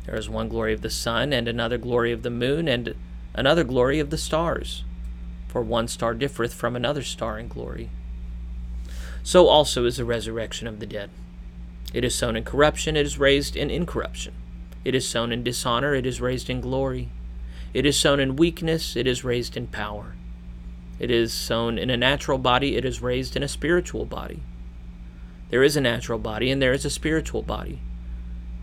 There 0.07 0.17
is 0.17 0.29
one 0.29 0.49
glory 0.49 0.73
of 0.73 0.83
the 0.83 0.89
sun, 0.89 1.33
and 1.33 1.49
another 1.49 1.79
glory 1.79 2.13
of 2.13 2.23
the 2.23 2.31
moon, 2.31 2.69
and 2.69 2.95
another 3.35 3.65
glory 3.65 3.99
of 4.01 4.11
the 4.11 4.19
stars. 4.19 4.85
For 5.49 5.63
one 5.63 5.89
star 5.89 6.15
differeth 6.15 6.55
from 6.55 6.75
another 6.75 7.03
star 7.03 7.39
in 7.39 7.49
glory. 7.49 7.91
So 9.23 9.49
also 9.49 9.85
is 9.85 9.97
the 9.97 10.05
resurrection 10.05 10.67
of 10.67 10.81
the 10.81 10.87
dead. 10.87 11.11
It 11.93 12.05
is 12.05 12.15
sown 12.15 12.37
in 12.37 12.45
corruption, 12.45 12.97
it 12.97 13.07
is 13.07 13.19
raised 13.19 13.57
in 13.57 13.71
incorruption. 13.71 14.35
It 14.85 14.95
is 14.95 15.09
sown 15.09 15.33
in 15.33 15.43
dishonor, 15.43 15.95
it 15.95 16.07
is 16.07 16.21
raised 16.21 16.51
in 16.51 16.61
glory. 16.61 17.09
It 17.73 17.87
is 17.87 17.99
sown 17.99 18.21
in 18.21 18.37
weakness, 18.37 18.97
it 18.97 19.07
is 19.07 19.25
raised 19.25 19.57
in 19.57 19.69
power. 19.69 20.15
It 20.99 21.11
is 21.11 21.33
sown 21.33 21.79
in 21.79 21.91
a 21.91 21.97
natural 21.97 22.39
body, 22.39 22.77
it 22.77 22.85
is 22.85 23.03
raised 23.03 23.37
in 23.37 23.43
a 23.43 23.49
spiritual 23.49 24.05
body. 24.05 24.43
There 25.51 25.63
is 25.63 25.77
a 25.77 25.81
natural 25.81 26.19
body, 26.19 26.51
and 26.51 26.61
there 26.61 26.73
is 26.73 26.85
a 26.85 26.91
spiritual 26.91 27.43
body. 27.43 27.81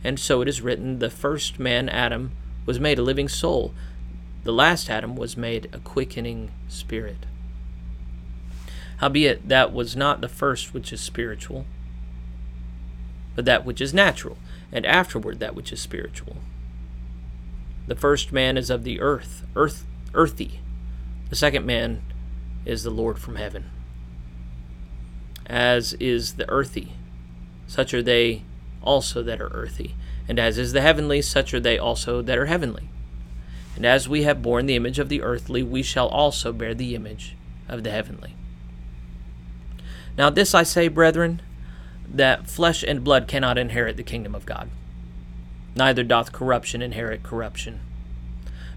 And 0.03 0.19
so 0.19 0.41
it 0.41 0.47
is 0.47 0.61
written 0.61 0.99
the 0.99 1.09
first 1.09 1.59
man, 1.59 1.89
Adam, 1.89 2.31
was 2.65 2.79
made 2.79 2.99
a 2.99 3.03
living 3.03 3.29
soul, 3.29 3.73
the 4.43 4.53
last 4.53 4.89
Adam 4.89 5.15
was 5.15 5.37
made 5.37 5.69
a 5.73 5.79
quickening 5.79 6.51
spirit. 6.67 7.25
Howbeit, 8.97 9.47
that 9.47 9.73
was 9.73 9.95
not 9.95 10.21
the 10.21 10.27
first 10.27 10.73
which 10.73 10.93
is 10.93 11.01
spiritual 11.01 11.65
but 13.35 13.45
that 13.45 13.65
which 13.65 13.81
is 13.81 13.93
natural, 13.93 14.37
and 14.71 14.85
afterward 14.85 15.39
that 15.39 15.55
which 15.55 15.71
is 15.71 15.79
spiritual. 15.79 16.37
The 17.87 17.95
first 17.95 18.31
man 18.31 18.57
is 18.57 18.69
of 18.69 18.83
the 18.83 18.99
earth, 19.01 19.45
earth 19.55 19.85
earthy. 20.13 20.59
The 21.29 21.35
second 21.35 21.65
man 21.65 22.01
is 22.65 22.83
the 22.83 22.89
Lord 22.89 23.17
from 23.17 23.35
heaven. 23.35 23.69
As 25.45 25.93
is 25.93 26.35
the 26.35 26.49
earthy, 26.49 26.93
such 27.67 27.93
are 27.93 28.03
they 28.03 28.43
also 28.81 29.23
that 29.23 29.41
are 29.41 29.51
earthy, 29.53 29.95
and 30.27 30.39
as 30.39 30.57
is 30.57 30.73
the 30.73 30.81
heavenly, 30.81 31.21
such 31.21 31.53
are 31.53 31.59
they 31.59 31.77
also 31.77 32.21
that 32.21 32.37
are 32.37 32.45
heavenly. 32.45 32.89
And 33.81 33.85
as 33.87 34.07
we 34.07 34.21
have 34.21 34.43
borne 34.43 34.67
the 34.67 34.75
image 34.75 34.99
of 34.99 35.09
the 35.09 35.23
earthly, 35.23 35.63
we 35.63 35.81
shall 35.81 36.07
also 36.07 36.53
bear 36.53 36.75
the 36.75 36.93
image 36.93 37.35
of 37.67 37.83
the 37.83 37.89
heavenly. 37.89 38.35
Now, 40.15 40.29
this 40.29 40.53
I 40.53 40.61
say, 40.61 40.87
brethren, 40.87 41.41
that 42.07 42.47
flesh 42.47 42.83
and 42.83 43.03
blood 43.03 43.27
cannot 43.27 43.57
inherit 43.57 43.97
the 43.97 44.03
kingdom 44.03 44.35
of 44.35 44.45
God. 44.45 44.69
Neither 45.75 46.03
doth 46.03 46.31
corruption 46.31 46.83
inherit 46.83 47.23
corruption. 47.23 47.79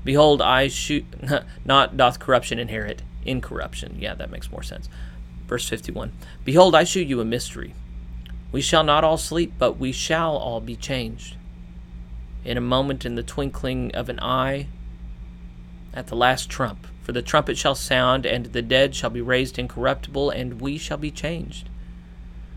Behold, 0.05 0.41
I 0.41 0.69
shoot, 0.69 1.05
not 1.67 1.99
doth 1.99 2.19
corruption 2.19 2.59
inherit 2.59 3.03
incorruption. 3.27 3.99
Yeah, 4.01 4.15
that 4.15 4.31
makes 4.31 4.51
more 4.51 4.63
sense. 4.63 4.89
Verse 5.47 5.69
51 5.69 6.13
Behold, 6.47 6.75
I 6.75 6.85
shew 6.85 7.03
you 7.03 7.21
a 7.21 7.27
mystery. 7.27 7.75
We 8.53 8.63
shall 8.63 8.85
not 8.85 9.05
all 9.05 9.19
sleep, 9.19 9.53
but 9.59 9.77
we 9.79 9.93
shall 9.93 10.35
all 10.35 10.63
be 10.63 10.77
changed. 10.77 11.37
In 12.43 12.57
a 12.57 12.63
moment, 12.63 13.05
in 13.05 13.17
the 13.17 13.23
twinkling 13.23 13.95
of 13.95 14.09
an 14.09 14.19
eye, 14.21 14.69
at 15.95 16.09
the 16.09 16.17
last 16.17 16.51
trump. 16.51 16.87
For 17.03 17.13
the 17.13 17.23
trumpet 17.23 17.57
shall 17.57 17.75
sound, 17.75 18.27
and 18.27 18.47
the 18.47 18.63
dead 18.63 18.95
shall 18.95 19.11
be 19.11 19.21
raised 19.21 19.59
incorruptible, 19.59 20.31
and 20.31 20.61
we 20.61 20.77
shall 20.77 20.97
be 20.97 21.11
changed. 21.11 21.69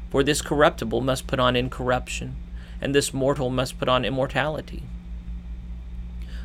For 0.09 0.23
this 0.23 0.41
corruptible 0.41 1.01
must 1.01 1.27
put 1.27 1.39
on 1.39 1.55
incorruption, 1.55 2.35
and 2.81 2.95
this 2.95 3.13
mortal 3.13 3.49
must 3.49 3.77
put 3.77 3.89
on 3.89 4.05
immortality. 4.05 4.83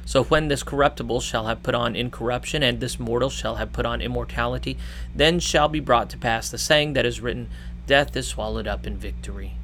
So 0.04 0.25
when 0.25 0.49
this 0.49 0.64
corruptible 0.64 1.20
shall 1.20 1.46
have 1.46 1.62
put 1.62 1.75
on 1.75 1.94
incorruption, 1.94 2.62
and 2.62 2.80
this 2.80 2.99
mortal 2.99 3.30
shall 3.30 3.56
have 3.56 3.72
put 3.72 3.87
on 3.87 4.00
immortality, 4.00 4.76
then 5.14 5.38
shall 5.38 5.68
be 5.68 5.80
brought 5.80 6.11
to 6.11 6.18
pass 6.18 6.50
the 6.50 6.58
saying 6.58 6.94
that 6.94 7.06
is 7.06 7.20
written, 7.20 7.49
Death 7.87 8.16
is 8.16 8.26
swallowed 8.26 8.66
up 8.66 8.87
in 8.87 8.96
victory. 8.96 9.54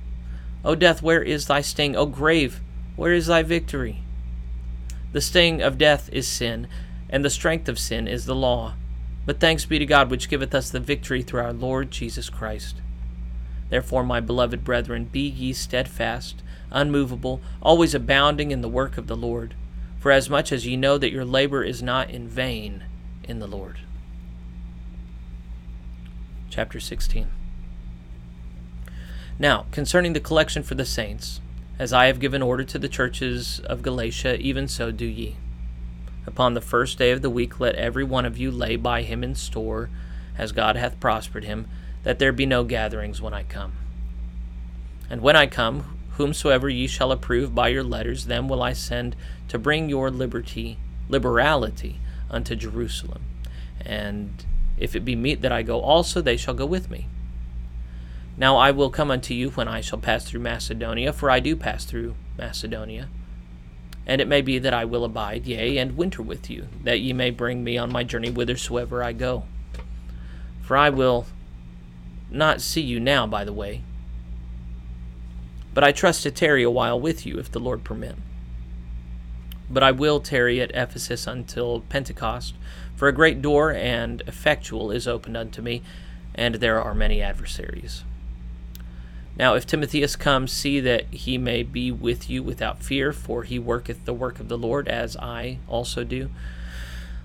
O 0.64 0.74
death, 0.74 1.02
where 1.02 1.22
is 1.22 1.46
thy 1.46 1.60
sting? 1.60 1.96
O 1.96 2.06
grave, 2.06 2.60
where 2.94 3.12
is 3.12 3.26
thy 3.26 3.42
victory? 3.42 4.02
The 5.12 5.20
sting 5.20 5.62
of 5.62 5.78
death 5.78 6.08
is 6.12 6.28
sin, 6.28 6.68
and 7.10 7.24
the 7.24 7.30
strength 7.30 7.68
of 7.68 7.78
sin 7.78 8.06
is 8.06 8.26
the 8.26 8.34
law. 8.34 8.74
But 9.26 9.40
thanks 9.40 9.64
be 9.64 9.78
to 9.78 9.86
God, 9.86 10.10
which 10.10 10.28
giveth 10.28 10.54
us 10.54 10.70
the 10.70 10.80
victory 10.80 11.22
through 11.22 11.40
our 11.40 11.52
Lord 11.52 11.90
Jesus 11.90 12.30
Christ. 12.30 12.76
Therefore, 13.70 14.02
my 14.02 14.20
beloved 14.20 14.64
brethren, 14.64 15.04
be 15.04 15.28
ye 15.28 15.52
steadfast, 15.52 16.42
unmovable, 16.70 17.40
always 17.62 17.94
abounding 17.94 18.50
in 18.50 18.62
the 18.62 18.68
work 18.68 18.96
of 18.96 19.06
the 19.06 19.16
Lord, 19.16 19.54
for 19.98 20.10
as 20.10 20.30
much 20.30 20.52
as 20.52 20.66
ye 20.66 20.76
know 20.76 20.96
that 20.96 21.12
your 21.12 21.24
labor 21.24 21.62
is 21.62 21.82
not 21.82 22.10
in 22.10 22.28
vain 22.28 22.84
in 23.24 23.38
the 23.38 23.46
Lord. 23.46 23.80
Chapter 26.50 26.80
16. 26.80 27.28
Now, 29.38 29.66
concerning 29.70 30.14
the 30.14 30.20
collection 30.20 30.62
for 30.62 30.74
the 30.74 30.84
saints, 30.84 31.40
as 31.78 31.92
I 31.92 32.06
have 32.06 32.18
given 32.18 32.42
order 32.42 32.64
to 32.64 32.78
the 32.78 32.88
churches 32.88 33.60
of 33.60 33.82
Galatia, 33.82 34.38
even 34.40 34.66
so 34.66 34.90
do 34.90 35.04
ye. 35.04 35.36
Upon 36.28 36.52
the 36.52 36.60
first 36.60 36.98
day 36.98 37.10
of 37.10 37.22
the 37.22 37.30
week 37.30 37.58
let 37.58 37.74
every 37.76 38.04
one 38.04 38.26
of 38.26 38.36
you 38.36 38.50
lay 38.50 38.76
by 38.76 39.00
him 39.00 39.24
in 39.24 39.34
store, 39.34 39.88
as 40.36 40.52
God 40.52 40.76
hath 40.76 41.00
prospered 41.00 41.44
him, 41.44 41.66
that 42.02 42.18
there 42.18 42.32
be 42.32 42.44
no 42.44 42.64
gatherings 42.64 43.22
when 43.22 43.32
I 43.32 43.44
come. 43.44 43.72
And 45.08 45.22
when 45.22 45.36
I 45.36 45.46
come, 45.46 45.98
whomsoever 46.18 46.68
ye 46.68 46.86
shall 46.86 47.12
approve 47.12 47.54
by 47.54 47.68
your 47.68 47.82
letters, 47.82 48.26
them 48.26 48.46
will 48.46 48.62
I 48.62 48.74
send 48.74 49.16
to 49.48 49.58
bring 49.58 49.88
your 49.88 50.10
liberty, 50.10 50.76
liberality 51.08 51.98
unto 52.30 52.54
Jerusalem. 52.54 53.22
And 53.80 54.44
if 54.76 54.94
it 54.94 55.06
be 55.06 55.16
meet 55.16 55.40
that 55.40 55.50
I 55.50 55.62
go 55.62 55.80
also, 55.80 56.20
they 56.20 56.36
shall 56.36 56.52
go 56.52 56.66
with 56.66 56.90
me. 56.90 57.06
Now 58.36 58.58
I 58.58 58.70
will 58.70 58.90
come 58.90 59.10
unto 59.10 59.32
you 59.32 59.48
when 59.48 59.66
I 59.66 59.80
shall 59.80 59.98
pass 59.98 60.26
through 60.26 60.40
Macedonia, 60.40 61.14
for 61.14 61.30
I 61.30 61.40
do 61.40 61.56
pass 61.56 61.86
through 61.86 62.16
Macedonia 62.36 63.08
and 64.08 64.22
it 64.22 64.26
may 64.26 64.40
be 64.40 64.58
that 64.58 64.72
I 64.72 64.86
will 64.86 65.04
abide, 65.04 65.46
yea, 65.46 65.76
and 65.76 65.96
winter 65.96 66.22
with 66.22 66.48
you, 66.48 66.66
that 66.82 67.00
ye 67.00 67.12
may 67.12 67.30
bring 67.30 67.62
me 67.62 67.76
on 67.76 67.92
my 67.92 68.02
journey 68.02 68.30
whithersoever 68.30 69.04
I 69.04 69.12
go. 69.12 69.44
For 70.62 70.78
I 70.78 70.88
will 70.88 71.26
not 72.30 72.62
see 72.62 72.80
you 72.80 72.98
now 72.98 73.26
by 73.26 73.44
the 73.44 73.52
way, 73.52 73.82
but 75.74 75.84
I 75.84 75.92
trust 75.92 76.22
to 76.22 76.30
tarry 76.30 76.62
a 76.62 76.70
while 76.70 76.98
with 76.98 77.26
you, 77.26 77.38
if 77.38 77.52
the 77.52 77.60
Lord 77.60 77.84
permit. 77.84 78.16
But 79.70 79.82
I 79.82 79.92
will 79.92 80.20
tarry 80.20 80.60
at 80.62 80.70
Ephesus 80.74 81.26
until 81.26 81.82
Pentecost, 81.82 82.54
for 82.96 83.08
a 83.08 83.12
great 83.12 83.42
door 83.42 83.72
and 83.72 84.22
effectual 84.26 84.90
is 84.90 85.06
opened 85.06 85.36
unto 85.36 85.60
me, 85.60 85.82
and 86.34 86.56
there 86.56 86.80
are 86.82 86.94
many 86.94 87.20
adversaries. 87.20 88.04
Now, 89.38 89.54
if 89.54 89.66
Timotheus 89.66 90.16
comes, 90.16 90.50
see 90.50 90.80
that 90.80 91.06
he 91.14 91.38
may 91.38 91.62
be 91.62 91.92
with 91.92 92.28
you 92.28 92.42
without 92.42 92.82
fear, 92.82 93.12
for 93.12 93.44
he 93.44 93.58
worketh 93.58 94.04
the 94.04 94.12
work 94.12 94.40
of 94.40 94.48
the 94.48 94.58
Lord, 94.58 94.88
as 94.88 95.16
I 95.16 95.58
also 95.68 96.02
do. 96.02 96.30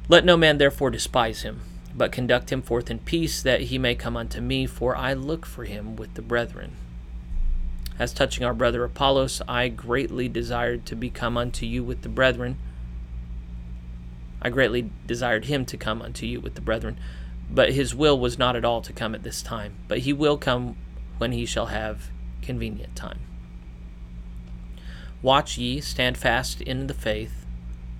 Let 0.07 0.23
no 0.23 0.37
man 0.37 0.59
therefore 0.59 0.91
despise 0.91 1.41
him, 1.41 1.61
but 1.95 2.11
conduct 2.11 2.51
him 2.51 2.61
forth 2.61 2.91
in 2.91 2.99
peace, 2.99 3.41
that 3.41 3.61
he 3.61 3.79
may 3.79 3.95
come 3.95 4.15
unto 4.15 4.41
me, 4.41 4.67
for 4.67 4.95
I 4.95 5.13
look 5.13 5.45
for 5.45 5.63
him 5.63 5.95
with 5.95 6.13
the 6.13 6.21
brethren. 6.21 6.73
As 7.97 8.13
touching 8.13 8.43
our 8.43 8.53
brother 8.53 8.83
Apollos, 8.83 9.41
I 9.47 9.69
greatly 9.69 10.27
desired 10.27 10.85
to 10.87 10.95
become 10.95 11.35
unto 11.35 11.65
you 11.65 11.83
with 11.83 12.03
the 12.03 12.09
brethren. 12.09 12.57
I 14.39 14.49
greatly 14.49 14.91
desired 15.07 15.45
him 15.45 15.65
to 15.65 15.77
come 15.77 16.01
unto 16.01 16.27
you 16.27 16.39
with 16.41 16.55
the 16.55 16.61
brethren, 16.61 16.97
but 17.49 17.73
his 17.73 17.95
will 17.95 18.19
was 18.19 18.37
not 18.37 18.55
at 18.55 18.65
all 18.65 18.81
to 18.81 18.93
come 18.93 19.15
at 19.15 19.23
this 19.23 19.41
time. 19.41 19.75
But 19.87 19.99
he 19.99 20.13
will 20.13 20.37
come 20.37 20.75
when 21.17 21.31
he 21.31 21.45
shall 21.45 21.67
have 21.67 22.09
convenient 22.41 22.95
time. 22.95 23.19
Watch 25.21 25.57
ye, 25.57 25.79
stand 25.79 26.17
fast 26.17 26.61
in 26.61 26.87
the 26.87 26.93
faith, 26.93 27.45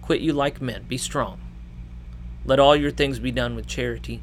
quit 0.02 0.22
you 0.22 0.34
like 0.34 0.62
men, 0.62 0.84
be 0.88 0.98
strong. 0.98 1.40
Let 2.46 2.60
all 2.60 2.76
your 2.76 2.92
things 2.92 3.20
be 3.20 3.32
done 3.32 3.56
with 3.56 3.66
charity. 3.66 4.22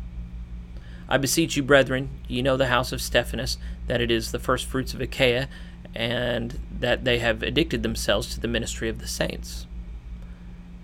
I 1.08 1.16
beseech 1.16 1.56
you, 1.56 1.62
brethren, 1.62 2.10
ye 2.28 2.42
know 2.42 2.56
the 2.56 2.66
house 2.66 2.92
of 2.92 3.00
Stephanas, 3.00 3.56
that 3.86 4.02
it 4.02 4.10
is 4.10 4.30
the 4.30 4.38
first 4.38 4.66
fruits 4.66 4.92
of 4.92 5.00
Achaia, 5.00 5.48
and 5.94 6.60
that 6.70 7.04
they 7.04 7.18
have 7.18 7.42
addicted 7.42 7.82
themselves 7.82 8.32
to 8.34 8.40
the 8.40 8.46
ministry 8.46 8.88
of 8.88 8.98
the 8.98 9.08
saints. 9.08 9.66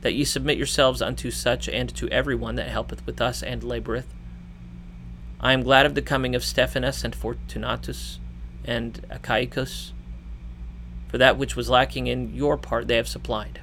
That 0.01 0.15
ye 0.15 0.25
submit 0.25 0.57
yourselves 0.57 1.03
unto 1.03 1.31
such 1.31 1.69
and 1.69 1.95
to 1.95 2.09
every 2.09 2.35
one 2.35 2.55
that 2.57 2.69
helpeth 2.69 3.05
with 3.07 3.21
us 3.21 3.43
and 3.43 3.63
laboureth 3.63 4.07
I 5.41 5.53
am 5.53 5.63
glad 5.63 5.85
of 5.85 5.95
the 5.95 6.03
coming 6.03 6.35
of 6.35 6.45
Stephanas 6.45 7.05
and 7.05 7.15
Fortunatus 7.15 8.19
and 8.65 9.05
Achaicus, 9.11 9.93
for 11.09 11.19
that 11.19 11.37
which 11.37 11.55
was 11.55 11.69
lacking 11.69 12.07
in 12.07 12.35
your 12.35 12.57
part 12.57 12.89
they 12.89 12.97
have 12.97 13.09
supplied. 13.09 13.61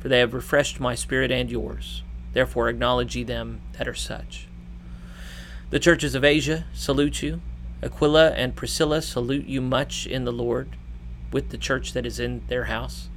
For 0.00 0.08
they 0.08 0.18
have 0.18 0.34
refreshed 0.34 0.80
my 0.80 0.94
spirit 0.94 1.30
and 1.30 1.50
yours. 1.50 2.02
Therefore 2.32 2.68
acknowledge 2.68 3.16
ye 3.16 3.24
them 3.24 3.60
that 3.78 3.88
are 3.88 3.94
such. 3.94 4.48
The 5.70 5.80
churches 5.80 6.14
of 6.14 6.24
Asia 6.24 6.66
salute 6.72 7.22
you. 7.22 7.40
Aquila 7.82 8.30
and 8.30 8.56
Priscilla 8.56 9.00
salute 9.00 9.46
you 9.46 9.60
much 9.60 10.06
in 10.06 10.24
the 10.24 10.32
Lord, 10.32 10.76
with 11.32 11.50
the 11.50 11.58
church 11.58 11.92
that 11.92 12.06
is 12.06 12.18
in 12.18 12.42
their 12.48 12.64
house. 12.64 13.08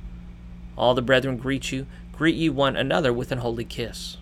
All 0.78 0.94
the 0.94 1.02
brethren 1.02 1.38
greet 1.38 1.72
you. 1.72 1.88
Greet 2.12 2.36
ye 2.36 2.50
one 2.50 2.76
another 2.76 3.12
with 3.12 3.32
an 3.32 3.40
holy 3.40 3.66
kiss. 3.66 4.18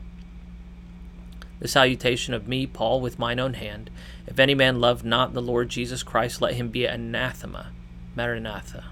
The 1.59 1.67
salutation 1.67 2.33
of 2.33 2.47
me, 2.47 2.65
Paul, 2.65 3.01
with 3.01 3.19
mine 3.19 3.39
own 3.39 3.55
hand. 3.55 3.89
If 4.25 4.39
any 4.39 4.55
man 4.55 4.79
love 4.79 5.03
not 5.03 5.33
the 5.33 5.41
Lord 5.41 5.69
Jesus 5.69 6.03
Christ, 6.03 6.41
let 6.41 6.55
him 6.55 6.69
be 6.69 6.85
anathema. 6.85 7.67
Maranatha. 8.15 8.85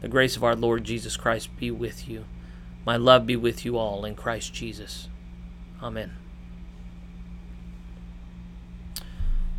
The 0.00 0.08
grace 0.08 0.36
of 0.36 0.44
our 0.44 0.56
Lord 0.56 0.84
Jesus 0.84 1.16
Christ 1.16 1.54
be 1.58 1.70
with 1.70 2.08
you. 2.08 2.24
My 2.86 2.96
love 2.96 3.26
be 3.26 3.36
with 3.36 3.64
you 3.64 3.76
all 3.76 4.04
in 4.04 4.14
Christ 4.14 4.54
Jesus. 4.54 5.08
Amen. 5.82 6.12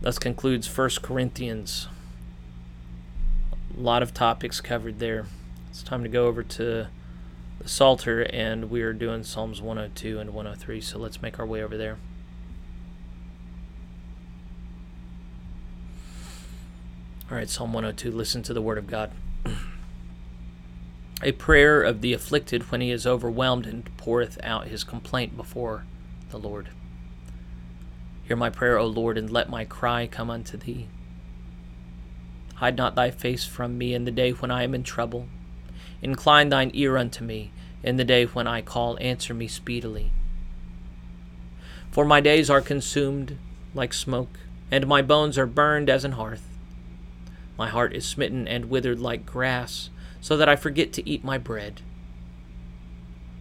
Thus 0.02 0.18
concludes 0.18 0.76
1 0.76 0.90
Corinthians. 1.04 1.88
A 3.78 3.80
lot 3.80 4.02
of 4.02 4.14
topics 4.14 4.60
covered 4.60 5.00
there. 5.00 5.26
It's 5.70 5.84
time 5.84 6.02
to 6.04 6.10
go 6.10 6.26
over 6.26 6.42
to 6.44 6.88
the 7.62 7.70
Psalter, 7.70 8.22
and 8.22 8.72
we 8.72 8.82
are 8.82 8.94
doing 8.94 9.24
Psalms 9.24 9.62
102 9.62 10.20
and 10.20 10.34
103, 10.34 10.82
so 10.82 10.98
let's 10.98 11.22
make 11.22 11.40
our 11.40 11.46
way 11.46 11.64
over 11.64 11.78
there. 11.78 11.98
All 17.30 17.38
right, 17.38 17.50
Psalm 17.50 17.72
102, 17.72 18.12
listen 18.12 18.42
to 18.44 18.54
the 18.54 18.62
word 18.62 18.78
of 18.78 18.88
God. 18.88 19.12
A 21.24 21.34
prayer 21.34 21.84
of 21.84 22.02
the 22.02 22.14
afflicted 22.14 22.72
when 22.72 22.82
he 22.82 22.90
is 22.90 23.06
overwhelmed 23.06 23.68
and 23.68 23.96
poureth 23.96 24.40
out 24.44 24.68
his 24.68 24.84
complaint 24.84 25.38
before 25.38 25.86
the 26.32 26.40
Lord. 26.40 26.70
Hear 28.24 28.36
my 28.36 28.50
prayer, 28.50 28.80
O 28.80 28.88
Lord, 28.88 29.18
and 29.18 29.30
let 29.30 29.50
my 29.50 29.66
cry 29.66 30.08
come 30.08 30.32
unto 30.32 30.58
thee. 30.58 30.88
Hide 32.56 32.76
not 32.76 32.96
thy 32.96 33.12
face 33.12 33.46
from 33.46 33.78
me 33.78 33.94
in 33.94 34.06
the 34.06 34.12
day 34.12 34.32
when 34.32 34.50
I 34.50 34.64
am 34.64 34.74
in 34.74 34.84
trouble. 34.84 35.28
Incline 36.02 36.50
thine 36.50 36.72
ear 36.74 36.98
unto 36.98 37.24
me. 37.24 37.52
In 37.84 37.98
the 37.98 38.04
day 38.04 38.26
when 38.26 38.48
I 38.48 38.62
call, 38.62 38.98
answer 39.02 39.34
me 39.34 39.48
speedily. 39.48 40.12
For 41.92 42.06
my 42.06 42.22
days 42.22 42.50
are 42.50 42.62
consumed 42.62 43.38
like 43.74 43.94
smoke, 43.94 44.40
and 44.72 44.88
my 44.88 45.02
bones 45.02 45.38
are 45.38 45.46
burned 45.46 45.90
as 45.90 46.06
an 46.06 46.14
hearth. 46.14 46.48
My 47.58 47.70
heart 47.70 47.94
is 47.94 48.06
smitten 48.06 48.48
and 48.48 48.70
withered 48.70 49.00
like 49.00 49.26
grass, 49.26 49.90
so 50.22 50.38
that 50.38 50.50
I 50.50 50.56
forget 50.56 50.94
to 50.94 51.10
eat 51.10 51.24
my 51.24 51.38
bread. 51.38 51.82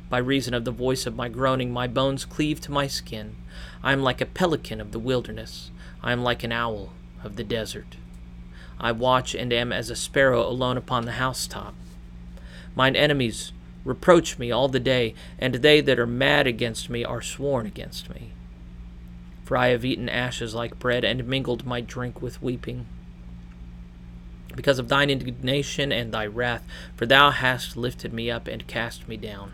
By 0.08 0.18
reason 0.18 0.54
of 0.54 0.64
the 0.64 0.72
voice 0.72 1.06
of 1.06 1.14
my 1.14 1.28
groaning, 1.28 1.72
my 1.72 1.86
bones 1.86 2.24
cleave 2.24 2.60
to 2.62 2.72
my 2.72 2.88
skin. 2.88 3.36
I 3.82 3.92
am 3.92 4.02
like 4.02 4.20
a 4.20 4.26
pelican 4.26 4.80
of 4.80 4.90
the 4.90 4.98
wilderness. 4.98 5.70
I 6.02 6.10
am 6.10 6.24
like 6.24 6.42
an 6.42 6.50
owl 6.50 6.92
of 7.22 7.36
the 7.36 7.44
desert. 7.44 7.96
I 8.80 8.92
watch 8.92 9.34
and 9.34 9.52
am 9.52 9.72
as 9.72 9.90
a 9.90 9.96
sparrow 9.96 10.44
alone 10.44 10.76
upon 10.76 11.04
the 11.04 11.12
housetop. 11.12 11.74
Mine 12.74 12.96
enemies 12.96 13.52
reproach 13.84 14.38
me 14.38 14.50
all 14.50 14.68
the 14.68 14.80
day, 14.80 15.14
and 15.38 15.56
they 15.56 15.80
that 15.80 15.98
are 15.98 16.06
mad 16.06 16.46
against 16.46 16.90
me 16.90 17.04
are 17.04 17.22
sworn 17.22 17.66
against 17.66 18.10
me. 18.10 18.32
For 19.44 19.56
I 19.56 19.68
have 19.68 19.84
eaten 19.84 20.08
ashes 20.08 20.54
like 20.54 20.78
bread, 20.78 21.04
and 21.04 21.26
mingled 21.26 21.66
my 21.66 21.80
drink 21.80 22.22
with 22.22 22.42
weeping. 22.42 22.86
Because 24.54 24.78
of 24.78 24.88
thine 24.88 25.10
indignation 25.10 25.92
and 25.92 26.12
thy 26.12 26.26
wrath, 26.26 26.64
for 26.96 27.06
thou 27.06 27.30
hast 27.30 27.76
lifted 27.76 28.12
me 28.12 28.30
up 28.30 28.46
and 28.48 28.66
cast 28.66 29.08
me 29.08 29.16
down. 29.16 29.52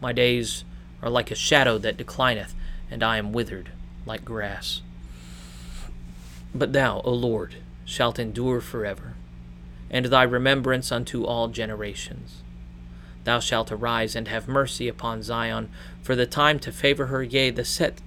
My 0.00 0.12
days 0.12 0.64
are 1.02 1.10
like 1.10 1.30
a 1.30 1.36
shadow 1.36 1.78
that 1.78 1.96
declineth, 1.96 2.54
and 2.90 3.02
I 3.02 3.18
am 3.18 3.32
withered 3.32 3.70
like 4.06 4.24
grass. 4.24 4.82
But 6.54 6.72
thou, 6.72 7.00
O 7.04 7.12
Lord, 7.12 7.56
shalt 7.84 8.18
endure 8.18 8.60
forever, 8.60 9.13
and 9.94 10.06
thy 10.06 10.24
remembrance 10.24 10.90
unto 10.90 11.24
all 11.24 11.46
generations. 11.46 12.42
Thou 13.22 13.38
shalt 13.38 13.70
arise 13.70 14.16
and 14.16 14.26
have 14.26 14.48
mercy 14.48 14.88
upon 14.88 15.22
Zion, 15.22 15.70
for 16.02 16.16
the 16.16 16.26
time 16.26 16.58
to 16.58 16.72
favor 16.72 17.06
her, 17.06 17.22
yea, 17.22 17.50
the 17.50 17.64
set 17.64 18.02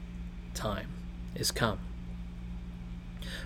time 0.53 0.89
is 1.33 1.49
come. 1.49 1.79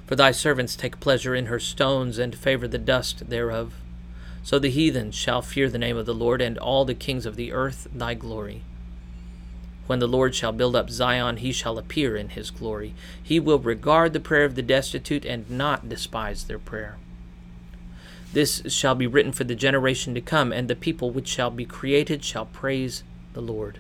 For 0.07 0.15
thy 0.15 0.31
servants 0.31 0.75
take 0.75 0.99
pleasure 0.99 1.35
in 1.35 1.45
her 1.45 1.59
stones, 1.59 2.17
and 2.17 2.35
favor 2.35 2.67
the 2.67 2.79
dust 2.79 3.29
thereof. 3.29 3.75
So 4.41 4.57
the 4.57 4.71
heathen 4.71 5.11
shall 5.11 5.43
fear 5.43 5.69
the 5.69 5.77
name 5.77 5.95
of 5.95 6.07
the 6.07 6.15
Lord, 6.15 6.41
and 6.41 6.57
all 6.57 6.83
the 6.83 6.95
kings 6.95 7.27
of 7.27 7.35
the 7.35 7.51
earth 7.51 7.87
thy 7.93 8.15
glory. 8.15 8.63
When 9.85 9.99
the 9.99 10.07
Lord 10.07 10.33
shall 10.33 10.51
build 10.51 10.75
up 10.75 10.89
Zion, 10.89 11.37
he 11.37 11.51
shall 11.51 11.77
appear 11.77 12.17
in 12.17 12.29
his 12.29 12.49
glory. 12.49 12.95
He 13.21 13.39
will 13.39 13.59
regard 13.59 14.13
the 14.13 14.19
prayer 14.19 14.45
of 14.45 14.55
the 14.55 14.63
destitute, 14.63 15.25
and 15.25 15.47
not 15.47 15.87
despise 15.87 16.45
their 16.45 16.59
prayer. 16.59 16.97
This 18.33 18.63
shall 18.67 18.95
be 18.95 19.07
written 19.07 19.33
for 19.33 19.43
the 19.43 19.55
generation 19.55 20.13
to 20.15 20.21
come, 20.21 20.53
and 20.53 20.69
the 20.69 20.75
people 20.75 21.11
which 21.11 21.27
shall 21.27 21.49
be 21.49 21.65
created 21.65 22.23
shall 22.23 22.45
praise 22.45 23.03
the 23.33 23.41
Lord. 23.41 23.79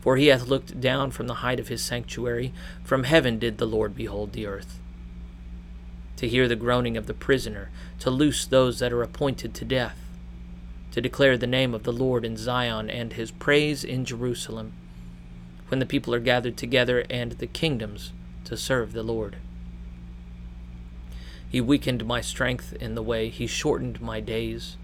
For 0.00 0.16
he 0.16 0.26
hath 0.26 0.48
looked 0.48 0.80
down 0.80 1.12
from 1.12 1.28
the 1.28 1.34
height 1.34 1.60
of 1.60 1.68
his 1.68 1.82
sanctuary, 1.82 2.52
from 2.82 3.04
heaven 3.04 3.38
did 3.38 3.58
the 3.58 3.66
Lord 3.66 3.94
behold 3.94 4.32
the 4.32 4.46
earth. 4.46 4.80
To 6.16 6.28
hear 6.28 6.48
the 6.48 6.56
groaning 6.56 6.96
of 6.96 7.06
the 7.06 7.14
prisoner, 7.14 7.70
to 8.00 8.10
loose 8.10 8.44
those 8.44 8.80
that 8.80 8.92
are 8.92 9.02
appointed 9.02 9.54
to 9.54 9.64
death, 9.64 9.98
to 10.90 11.00
declare 11.00 11.38
the 11.38 11.46
name 11.46 11.74
of 11.74 11.84
the 11.84 11.92
Lord 11.92 12.24
in 12.24 12.36
Zion, 12.36 12.90
and 12.90 13.12
his 13.12 13.30
praise 13.30 13.84
in 13.84 14.04
Jerusalem, 14.04 14.72
when 15.68 15.78
the 15.78 15.86
people 15.86 16.14
are 16.14 16.20
gathered 16.20 16.56
together, 16.56 17.04
and 17.08 17.32
the 17.32 17.46
kingdoms 17.46 18.12
to 18.44 18.56
serve 18.56 18.92
the 18.92 19.02
Lord. 19.02 19.36
He 21.54 21.60
weakened 21.60 22.04
my 22.04 22.20
strength 22.20 22.72
in 22.80 22.96
the 22.96 23.02
way, 23.02 23.28
he 23.28 23.46
shortened 23.46 24.00
my 24.00 24.18
days. 24.18 24.76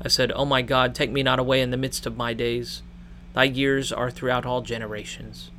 I 0.00 0.06
said, 0.06 0.30
O 0.36 0.44
my 0.44 0.62
God, 0.62 0.94
take 0.94 1.10
me 1.10 1.24
not 1.24 1.40
away 1.40 1.60
in 1.60 1.72
the 1.72 1.76
midst 1.76 2.06
of 2.06 2.16
my 2.16 2.32
days. 2.32 2.82
Thy 3.32 3.42
years 3.42 3.90
are 3.90 4.12
throughout 4.12 4.46
all 4.46 4.60
generations. 4.60 5.50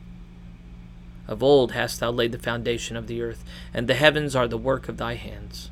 Of 1.28 1.44
old 1.44 1.74
hast 1.74 2.00
thou 2.00 2.10
laid 2.10 2.32
the 2.32 2.40
foundation 2.40 2.96
of 2.96 3.08
the 3.08 3.22
earth, 3.22 3.44
and 3.74 3.86
the 3.86 3.96
heavens 3.96 4.34
are 4.34 4.48
the 4.48 4.58
work 4.58 4.88
of 4.88 4.96
thy 4.96 5.16
hands. 5.16 5.72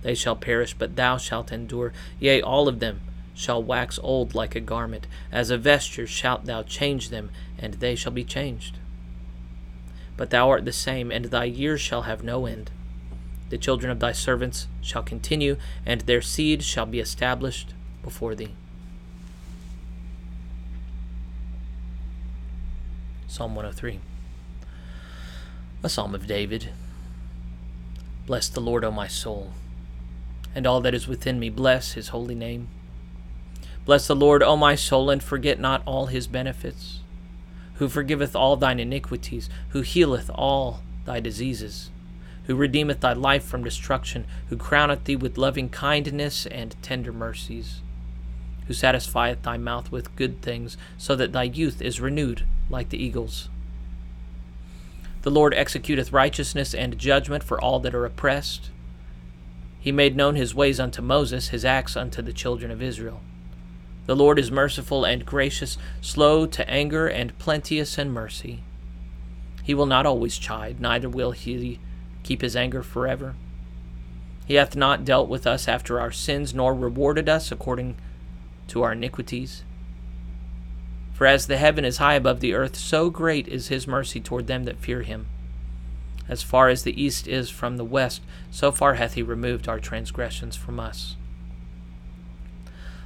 They 0.00 0.14
shall 0.14 0.34
perish, 0.34 0.72
but 0.72 0.96
thou 0.96 1.18
shalt 1.18 1.52
endure. 1.52 1.92
Yea, 2.18 2.40
all 2.40 2.68
of 2.68 2.80
them 2.80 3.02
shall 3.34 3.62
wax 3.62 3.98
old 4.02 4.34
like 4.34 4.54
a 4.54 4.60
garment. 4.60 5.08
As 5.30 5.50
a 5.50 5.58
vesture 5.58 6.06
shalt 6.06 6.46
thou 6.46 6.62
change 6.62 7.10
them, 7.10 7.28
and 7.58 7.74
they 7.74 7.96
shall 7.96 8.12
be 8.12 8.24
changed. 8.24 8.78
But 10.16 10.30
thou 10.30 10.48
art 10.48 10.64
the 10.64 10.72
same, 10.72 11.12
and 11.12 11.26
thy 11.26 11.44
years 11.44 11.82
shall 11.82 12.04
have 12.04 12.24
no 12.24 12.46
end. 12.46 12.70
The 13.50 13.58
children 13.58 13.90
of 13.90 13.98
thy 13.98 14.12
servants 14.12 14.68
shall 14.80 15.02
continue, 15.02 15.56
and 15.84 16.02
their 16.02 16.22
seed 16.22 16.62
shall 16.62 16.86
be 16.86 17.00
established 17.00 17.74
before 18.02 18.36
thee. 18.36 18.54
Psalm 23.26 23.56
103. 23.56 23.98
A 25.82 25.88
psalm 25.88 26.14
of 26.14 26.28
David. 26.28 26.70
Bless 28.26 28.48
the 28.48 28.60
Lord, 28.60 28.84
O 28.84 28.92
my 28.92 29.08
soul, 29.08 29.52
and 30.54 30.64
all 30.64 30.80
that 30.82 30.94
is 30.94 31.08
within 31.08 31.40
me, 31.40 31.50
bless 31.50 31.92
his 31.92 32.08
holy 32.08 32.36
name. 32.36 32.68
Bless 33.84 34.06
the 34.06 34.14
Lord, 34.14 34.44
O 34.44 34.56
my 34.56 34.76
soul, 34.76 35.10
and 35.10 35.20
forget 35.20 35.58
not 35.58 35.82
all 35.86 36.06
his 36.06 36.28
benefits, 36.28 37.00
who 37.74 37.88
forgiveth 37.88 38.36
all 38.36 38.56
thine 38.56 38.78
iniquities, 38.78 39.50
who 39.70 39.80
healeth 39.80 40.30
all 40.32 40.82
thy 41.04 41.18
diseases 41.18 41.90
who 42.50 42.56
redeemeth 42.56 42.98
thy 42.98 43.12
life 43.12 43.44
from 43.44 43.62
destruction, 43.62 44.26
who 44.48 44.56
crowneth 44.56 45.04
thee 45.04 45.14
with 45.14 45.38
loving 45.38 45.68
kindness 45.68 46.46
and 46.46 46.74
tender 46.82 47.12
mercies, 47.12 47.80
who 48.66 48.74
satisfieth 48.74 49.40
thy 49.42 49.56
mouth 49.56 49.92
with 49.92 50.16
good 50.16 50.42
things, 50.42 50.76
so 50.98 51.14
that 51.14 51.30
thy 51.30 51.44
youth 51.44 51.80
is 51.80 52.00
renewed 52.00 52.44
like 52.68 52.88
the 52.88 53.00
eagles. 53.00 53.48
The 55.22 55.30
Lord 55.30 55.54
executeth 55.54 56.12
righteousness 56.12 56.74
and 56.74 56.98
judgment 56.98 57.44
for 57.44 57.60
all 57.60 57.78
that 57.78 57.94
are 57.94 58.04
oppressed. 58.04 58.70
He 59.78 59.92
made 59.92 60.16
known 60.16 60.34
his 60.34 60.52
ways 60.52 60.80
unto 60.80 61.00
Moses, 61.00 61.50
his 61.50 61.64
acts 61.64 61.96
unto 61.96 62.20
the 62.20 62.32
children 62.32 62.72
of 62.72 62.82
Israel. 62.82 63.20
The 64.06 64.16
Lord 64.16 64.40
is 64.40 64.50
merciful 64.50 65.04
and 65.04 65.24
gracious, 65.24 65.78
slow 66.00 66.46
to 66.46 66.68
anger, 66.68 67.06
and 67.06 67.38
plenteous 67.38 67.96
in 67.96 68.10
mercy. 68.10 68.64
He 69.62 69.72
will 69.72 69.86
not 69.86 70.04
always 70.04 70.36
chide, 70.36 70.80
neither 70.80 71.08
will 71.08 71.30
he 71.30 71.78
keep 72.22 72.42
his 72.42 72.56
anger 72.56 72.82
forever. 72.82 73.34
He 74.46 74.54
hath 74.54 74.74
not 74.74 75.04
dealt 75.04 75.28
with 75.28 75.46
us 75.46 75.68
after 75.68 76.00
our 76.00 76.10
sins, 76.10 76.54
nor 76.54 76.74
rewarded 76.74 77.28
us 77.28 77.52
according 77.52 77.96
to 78.68 78.82
our 78.82 78.92
iniquities. 78.92 79.62
For 81.12 81.26
as 81.26 81.46
the 81.46 81.56
heaven 81.56 81.84
is 81.84 81.98
high 81.98 82.14
above 82.14 82.40
the 82.40 82.54
earth, 82.54 82.76
so 82.76 83.10
great 83.10 83.46
is 83.46 83.68
his 83.68 83.86
mercy 83.86 84.20
toward 84.20 84.46
them 84.46 84.64
that 84.64 84.78
fear 84.78 85.02
him. 85.02 85.26
As 86.28 86.42
far 86.42 86.68
as 86.68 86.82
the 86.82 87.00
east 87.00 87.28
is 87.28 87.50
from 87.50 87.76
the 87.76 87.84
west, 87.84 88.22
so 88.50 88.72
far 88.72 88.94
hath 88.94 89.14
he 89.14 89.22
removed 89.22 89.68
our 89.68 89.78
transgressions 89.78 90.56
from 90.56 90.80
us. 90.80 91.16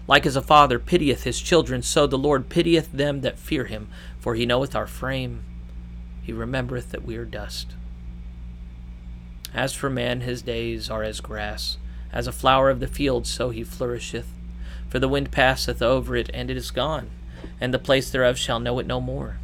Like 0.07 0.27
as 0.27 0.37
a 0.37 0.43
father 0.43 0.79
pitieth 0.79 1.25
his 1.25 1.41
children, 1.41 1.83
so 1.83 2.07
the 2.07 2.19
Lord 2.19 2.49
pitieth 2.49 2.93
them 2.93 3.23
that 3.23 3.39
fear 3.39 3.65
him, 3.65 3.89
for 4.19 4.35
he 4.35 4.47
knoweth 4.47 4.77
our 4.77 4.87
frame. 4.87 5.43
He 6.23 6.33
remembereth 6.33 6.91
that 6.91 7.05
we 7.05 7.17
are 7.17 7.25
dust. 7.25 7.75
As 9.55 9.73
for 9.73 9.89
man, 9.89 10.23
his 10.23 10.43
days 10.43 10.91
are 10.91 11.05
as 11.05 11.21
grass, 11.21 11.79
as 12.13 12.27
a 12.27 12.33
flower 12.33 12.71
of 12.71 12.81
the 12.81 12.89
field, 12.89 13.25
so 13.25 13.51
he 13.51 13.63
flourisheth. 13.63 14.27
For 14.89 14.99
the 14.99 15.09
wind 15.09 15.31
passeth 15.31 15.81
over 15.81 16.17
it, 16.17 16.29
and 16.35 16.51
it 16.51 16.57
is 16.57 16.73
gone, 16.73 17.11
and 17.61 17.73
the 17.73 17.79
place 17.79 18.11
thereof 18.11 18.37
shall 18.37 18.59
know 18.59 18.81
it 18.81 18.87
no 18.87 19.01
more. 19.01 19.39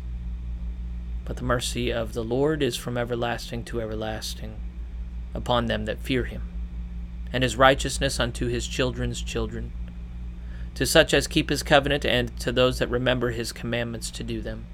But 1.24 1.36
the 1.36 1.44
mercy 1.44 1.92
of 1.92 2.12
the 2.12 2.24
Lord 2.24 2.60
is 2.60 2.76
from 2.76 2.98
everlasting 2.98 3.62
to 3.64 3.80
everlasting 3.80 4.56
upon 5.32 5.66
them 5.66 5.84
that 5.84 6.00
fear 6.00 6.24
him, 6.24 6.42
and 7.32 7.44
his 7.44 7.56
righteousness 7.56 8.18
unto 8.18 8.48
his 8.48 8.66
children's 8.66 9.22
children, 9.22 9.70
to 10.74 10.86
such 10.86 11.14
as 11.14 11.28
keep 11.28 11.50
his 11.50 11.62
covenant, 11.62 12.04
and 12.04 12.36
to 12.40 12.50
those 12.50 12.80
that 12.80 12.90
remember 12.90 13.30
his 13.30 13.52
commandments 13.52 14.10
to 14.10 14.24
do 14.24 14.40
them. 14.40 14.66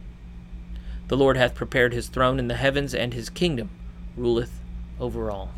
The 1.09 1.17
Lord 1.17 1.37
hath 1.37 1.55
prepared 1.55 1.93
his 1.93 2.09
throne 2.09 2.39
in 2.39 2.49
the 2.49 2.55
heavens, 2.55 2.95
and 2.95 3.13
his 3.13 3.29
kingdom 3.29 3.69
ruleth 4.17 4.63
over 5.01 5.31
all. 5.31 5.51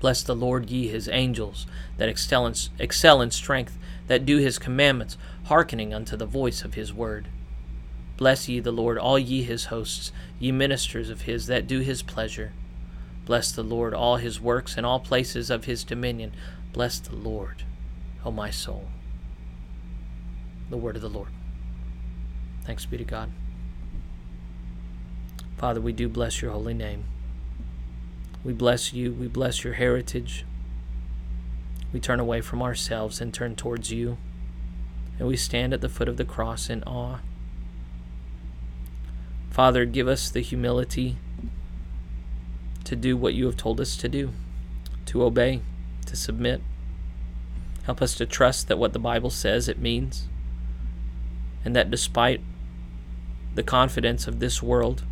Bless 0.00 0.22
the 0.22 0.34
Lord, 0.34 0.70
ye 0.70 0.88
his 0.88 1.08
angels, 1.08 1.66
that 1.98 2.08
excel 2.08 2.46
in, 2.46 2.54
excel 2.78 3.20
in 3.20 3.30
strength, 3.30 3.76
that 4.06 4.24
do 4.24 4.38
his 4.38 4.58
commandments, 4.58 5.18
hearkening 5.44 5.92
unto 5.92 6.16
the 6.16 6.26
voice 6.26 6.64
of 6.64 6.74
his 6.74 6.92
word. 6.92 7.28
Bless 8.16 8.48
ye 8.48 8.60
the 8.60 8.72
Lord, 8.72 8.98
all 8.98 9.18
ye 9.18 9.42
his 9.42 9.66
hosts, 9.66 10.10
ye 10.38 10.52
ministers 10.52 11.10
of 11.10 11.22
his 11.22 11.46
that 11.46 11.66
do 11.66 11.80
his 11.80 12.02
pleasure. 12.02 12.52
Bless 13.26 13.52
the 13.52 13.62
Lord, 13.62 13.94
all 13.94 14.16
his 14.16 14.40
works, 14.40 14.76
and 14.76 14.86
all 14.86 15.00
places 15.00 15.50
of 15.50 15.66
his 15.66 15.84
dominion. 15.84 16.32
Bless 16.72 16.98
the 16.98 17.14
Lord, 17.14 17.64
O 18.24 18.30
my 18.30 18.50
soul. 18.50 18.88
The 20.70 20.76
word 20.76 20.96
of 20.96 21.02
the 21.02 21.08
Lord. 21.08 21.28
Thanks 22.64 22.86
be 22.86 22.96
to 22.98 23.04
God. 23.04 23.30
Father, 25.56 25.80
we 25.80 25.92
do 25.92 26.08
bless 26.08 26.40
your 26.40 26.52
holy 26.52 26.74
name. 26.74 27.04
We 28.42 28.52
bless 28.52 28.92
you. 28.92 29.12
We 29.12 29.28
bless 29.28 29.64
your 29.64 29.74
heritage. 29.74 30.44
We 31.92 32.00
turn 32.00 32.20
away 32.20 32.40
from 32.40 32.62
ourselves 32.62 33.20
and 33.20 33.34
turn 33.34 33.56
towards 33.56 33.90
you. 33.90 34.16
And 35.18 35.28
we 35.28 35.36
stand 35.36 35.74
at 35.74 35.80
the 35.80 35.88
foot 35.88 36.08
of 36.08 36.16
the 36.16 36.24
cross 36.24 36.70
in 36.70 36.82
awe. 36.84 37.18
Father, 39.50 39.84
give 39.84 40.08
us 40.08 40.30
the 40.30 40.40
humility 40.40 41.16
to 42.84 42.96
do 42.96 43.16
what 43.16 43.34
you 43.34 43.46
have 43.46 43.56
told 43.56 43.80
us 43.80 43.96
to 43.96 44.08
do, 44.08 44.30
to 45.06 45.22
obey, 45.22 45.60
to 46.06 46.16
submit. 46.16 46.62
Help 47.84 48.00
us 48.00 48.14
to 48.14 48.26
trust 48.26 48.68
that 48.68 48.78
what 48.78 48.92
the 48.92 48.98
Bible 48.98 49.30
says 49.30 49.68
it 49.68 49.78
means, 49.78 50.28
and 51.64 51.74
that 51.76 51.90
despite 51.90 52.40
the 53.54 53.62
confidence 53.62 54.26
of 54.26 54.38
this 54.38 54.62
world, 54.62 55.04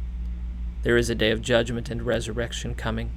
there 0.82 0.96
is 0.96 1.10
a 1.10 1.14
day 1.14 1.30
of 1.30 1.42
judgment 1.42 1.90
and 1.90 2.02
resurrection 2.02 2.74
coming. 2.74 3.10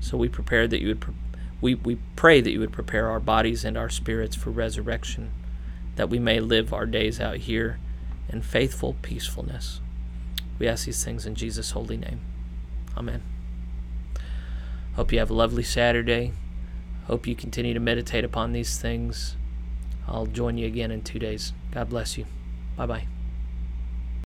So 0.00 0.16
we 0.16 0.28
prepare 0.28 0.66
that 0.66 0.80
you 0.80 0.88
would, 0.88 1.00
pre- 1.00 1.14
we, 1.60 1.74
we 1.74 1.98
pray 2.16 2.40
that 2.40 2.50
you 2.50 2.60
would 2.60 2.72
prepare 2.72 3.08
our 3.08 3.20
bodies 3.20 3.64
and 3.64 3.76
our 3.76 3.90
spirits 3.90 4.36
for 4.36 4.50
resurrection 4.50 5.32
that 5.96 6.08
we 6.08 6.18
may 6.18 6.40
live 6.40 6.72
our 6.72 6.86
days 6.86 7.20
out 7.20 7.36
here 7.36 7.78
in 8.30 8.40
faithful 8.40 8.96
peacefulness. 9.02 9.80
We 10.58 10.66
ask 10.66 10.86
these 10.86 11.04
things 11.04 11.26
in 11.26 11.34
Jesus' 11.34 11.72
holy 11.72 11.96
name. 11.96 12.20
Amen. 12.96 13.22
Hope 14.94 15.12
you 15.12 15.18
have 15.18 15.30
a 15.30 15.34
lovely 15.34 15.62
Saturday. 15.62 16.32
Hope 17.04 17.26
you 17.26 17.34
continue 17.34 17.74
to 17.74 17.80
meditate 17.80 18.24
upon 18.24 18.52
these 18.52 18.78
things. 18.78 19.36
I'll 20.06 20.26
join 20.26 20.58
you 20.58 20.66
again 20.66 20.90
in 20.90 21.02
two 21.02 21.18
days. 21.18 21.52
God 21.70 21.90
bless 21.90 22.16
you. 22.16 22.26
Bye 22.76 22.86
bye. 22.86 23.19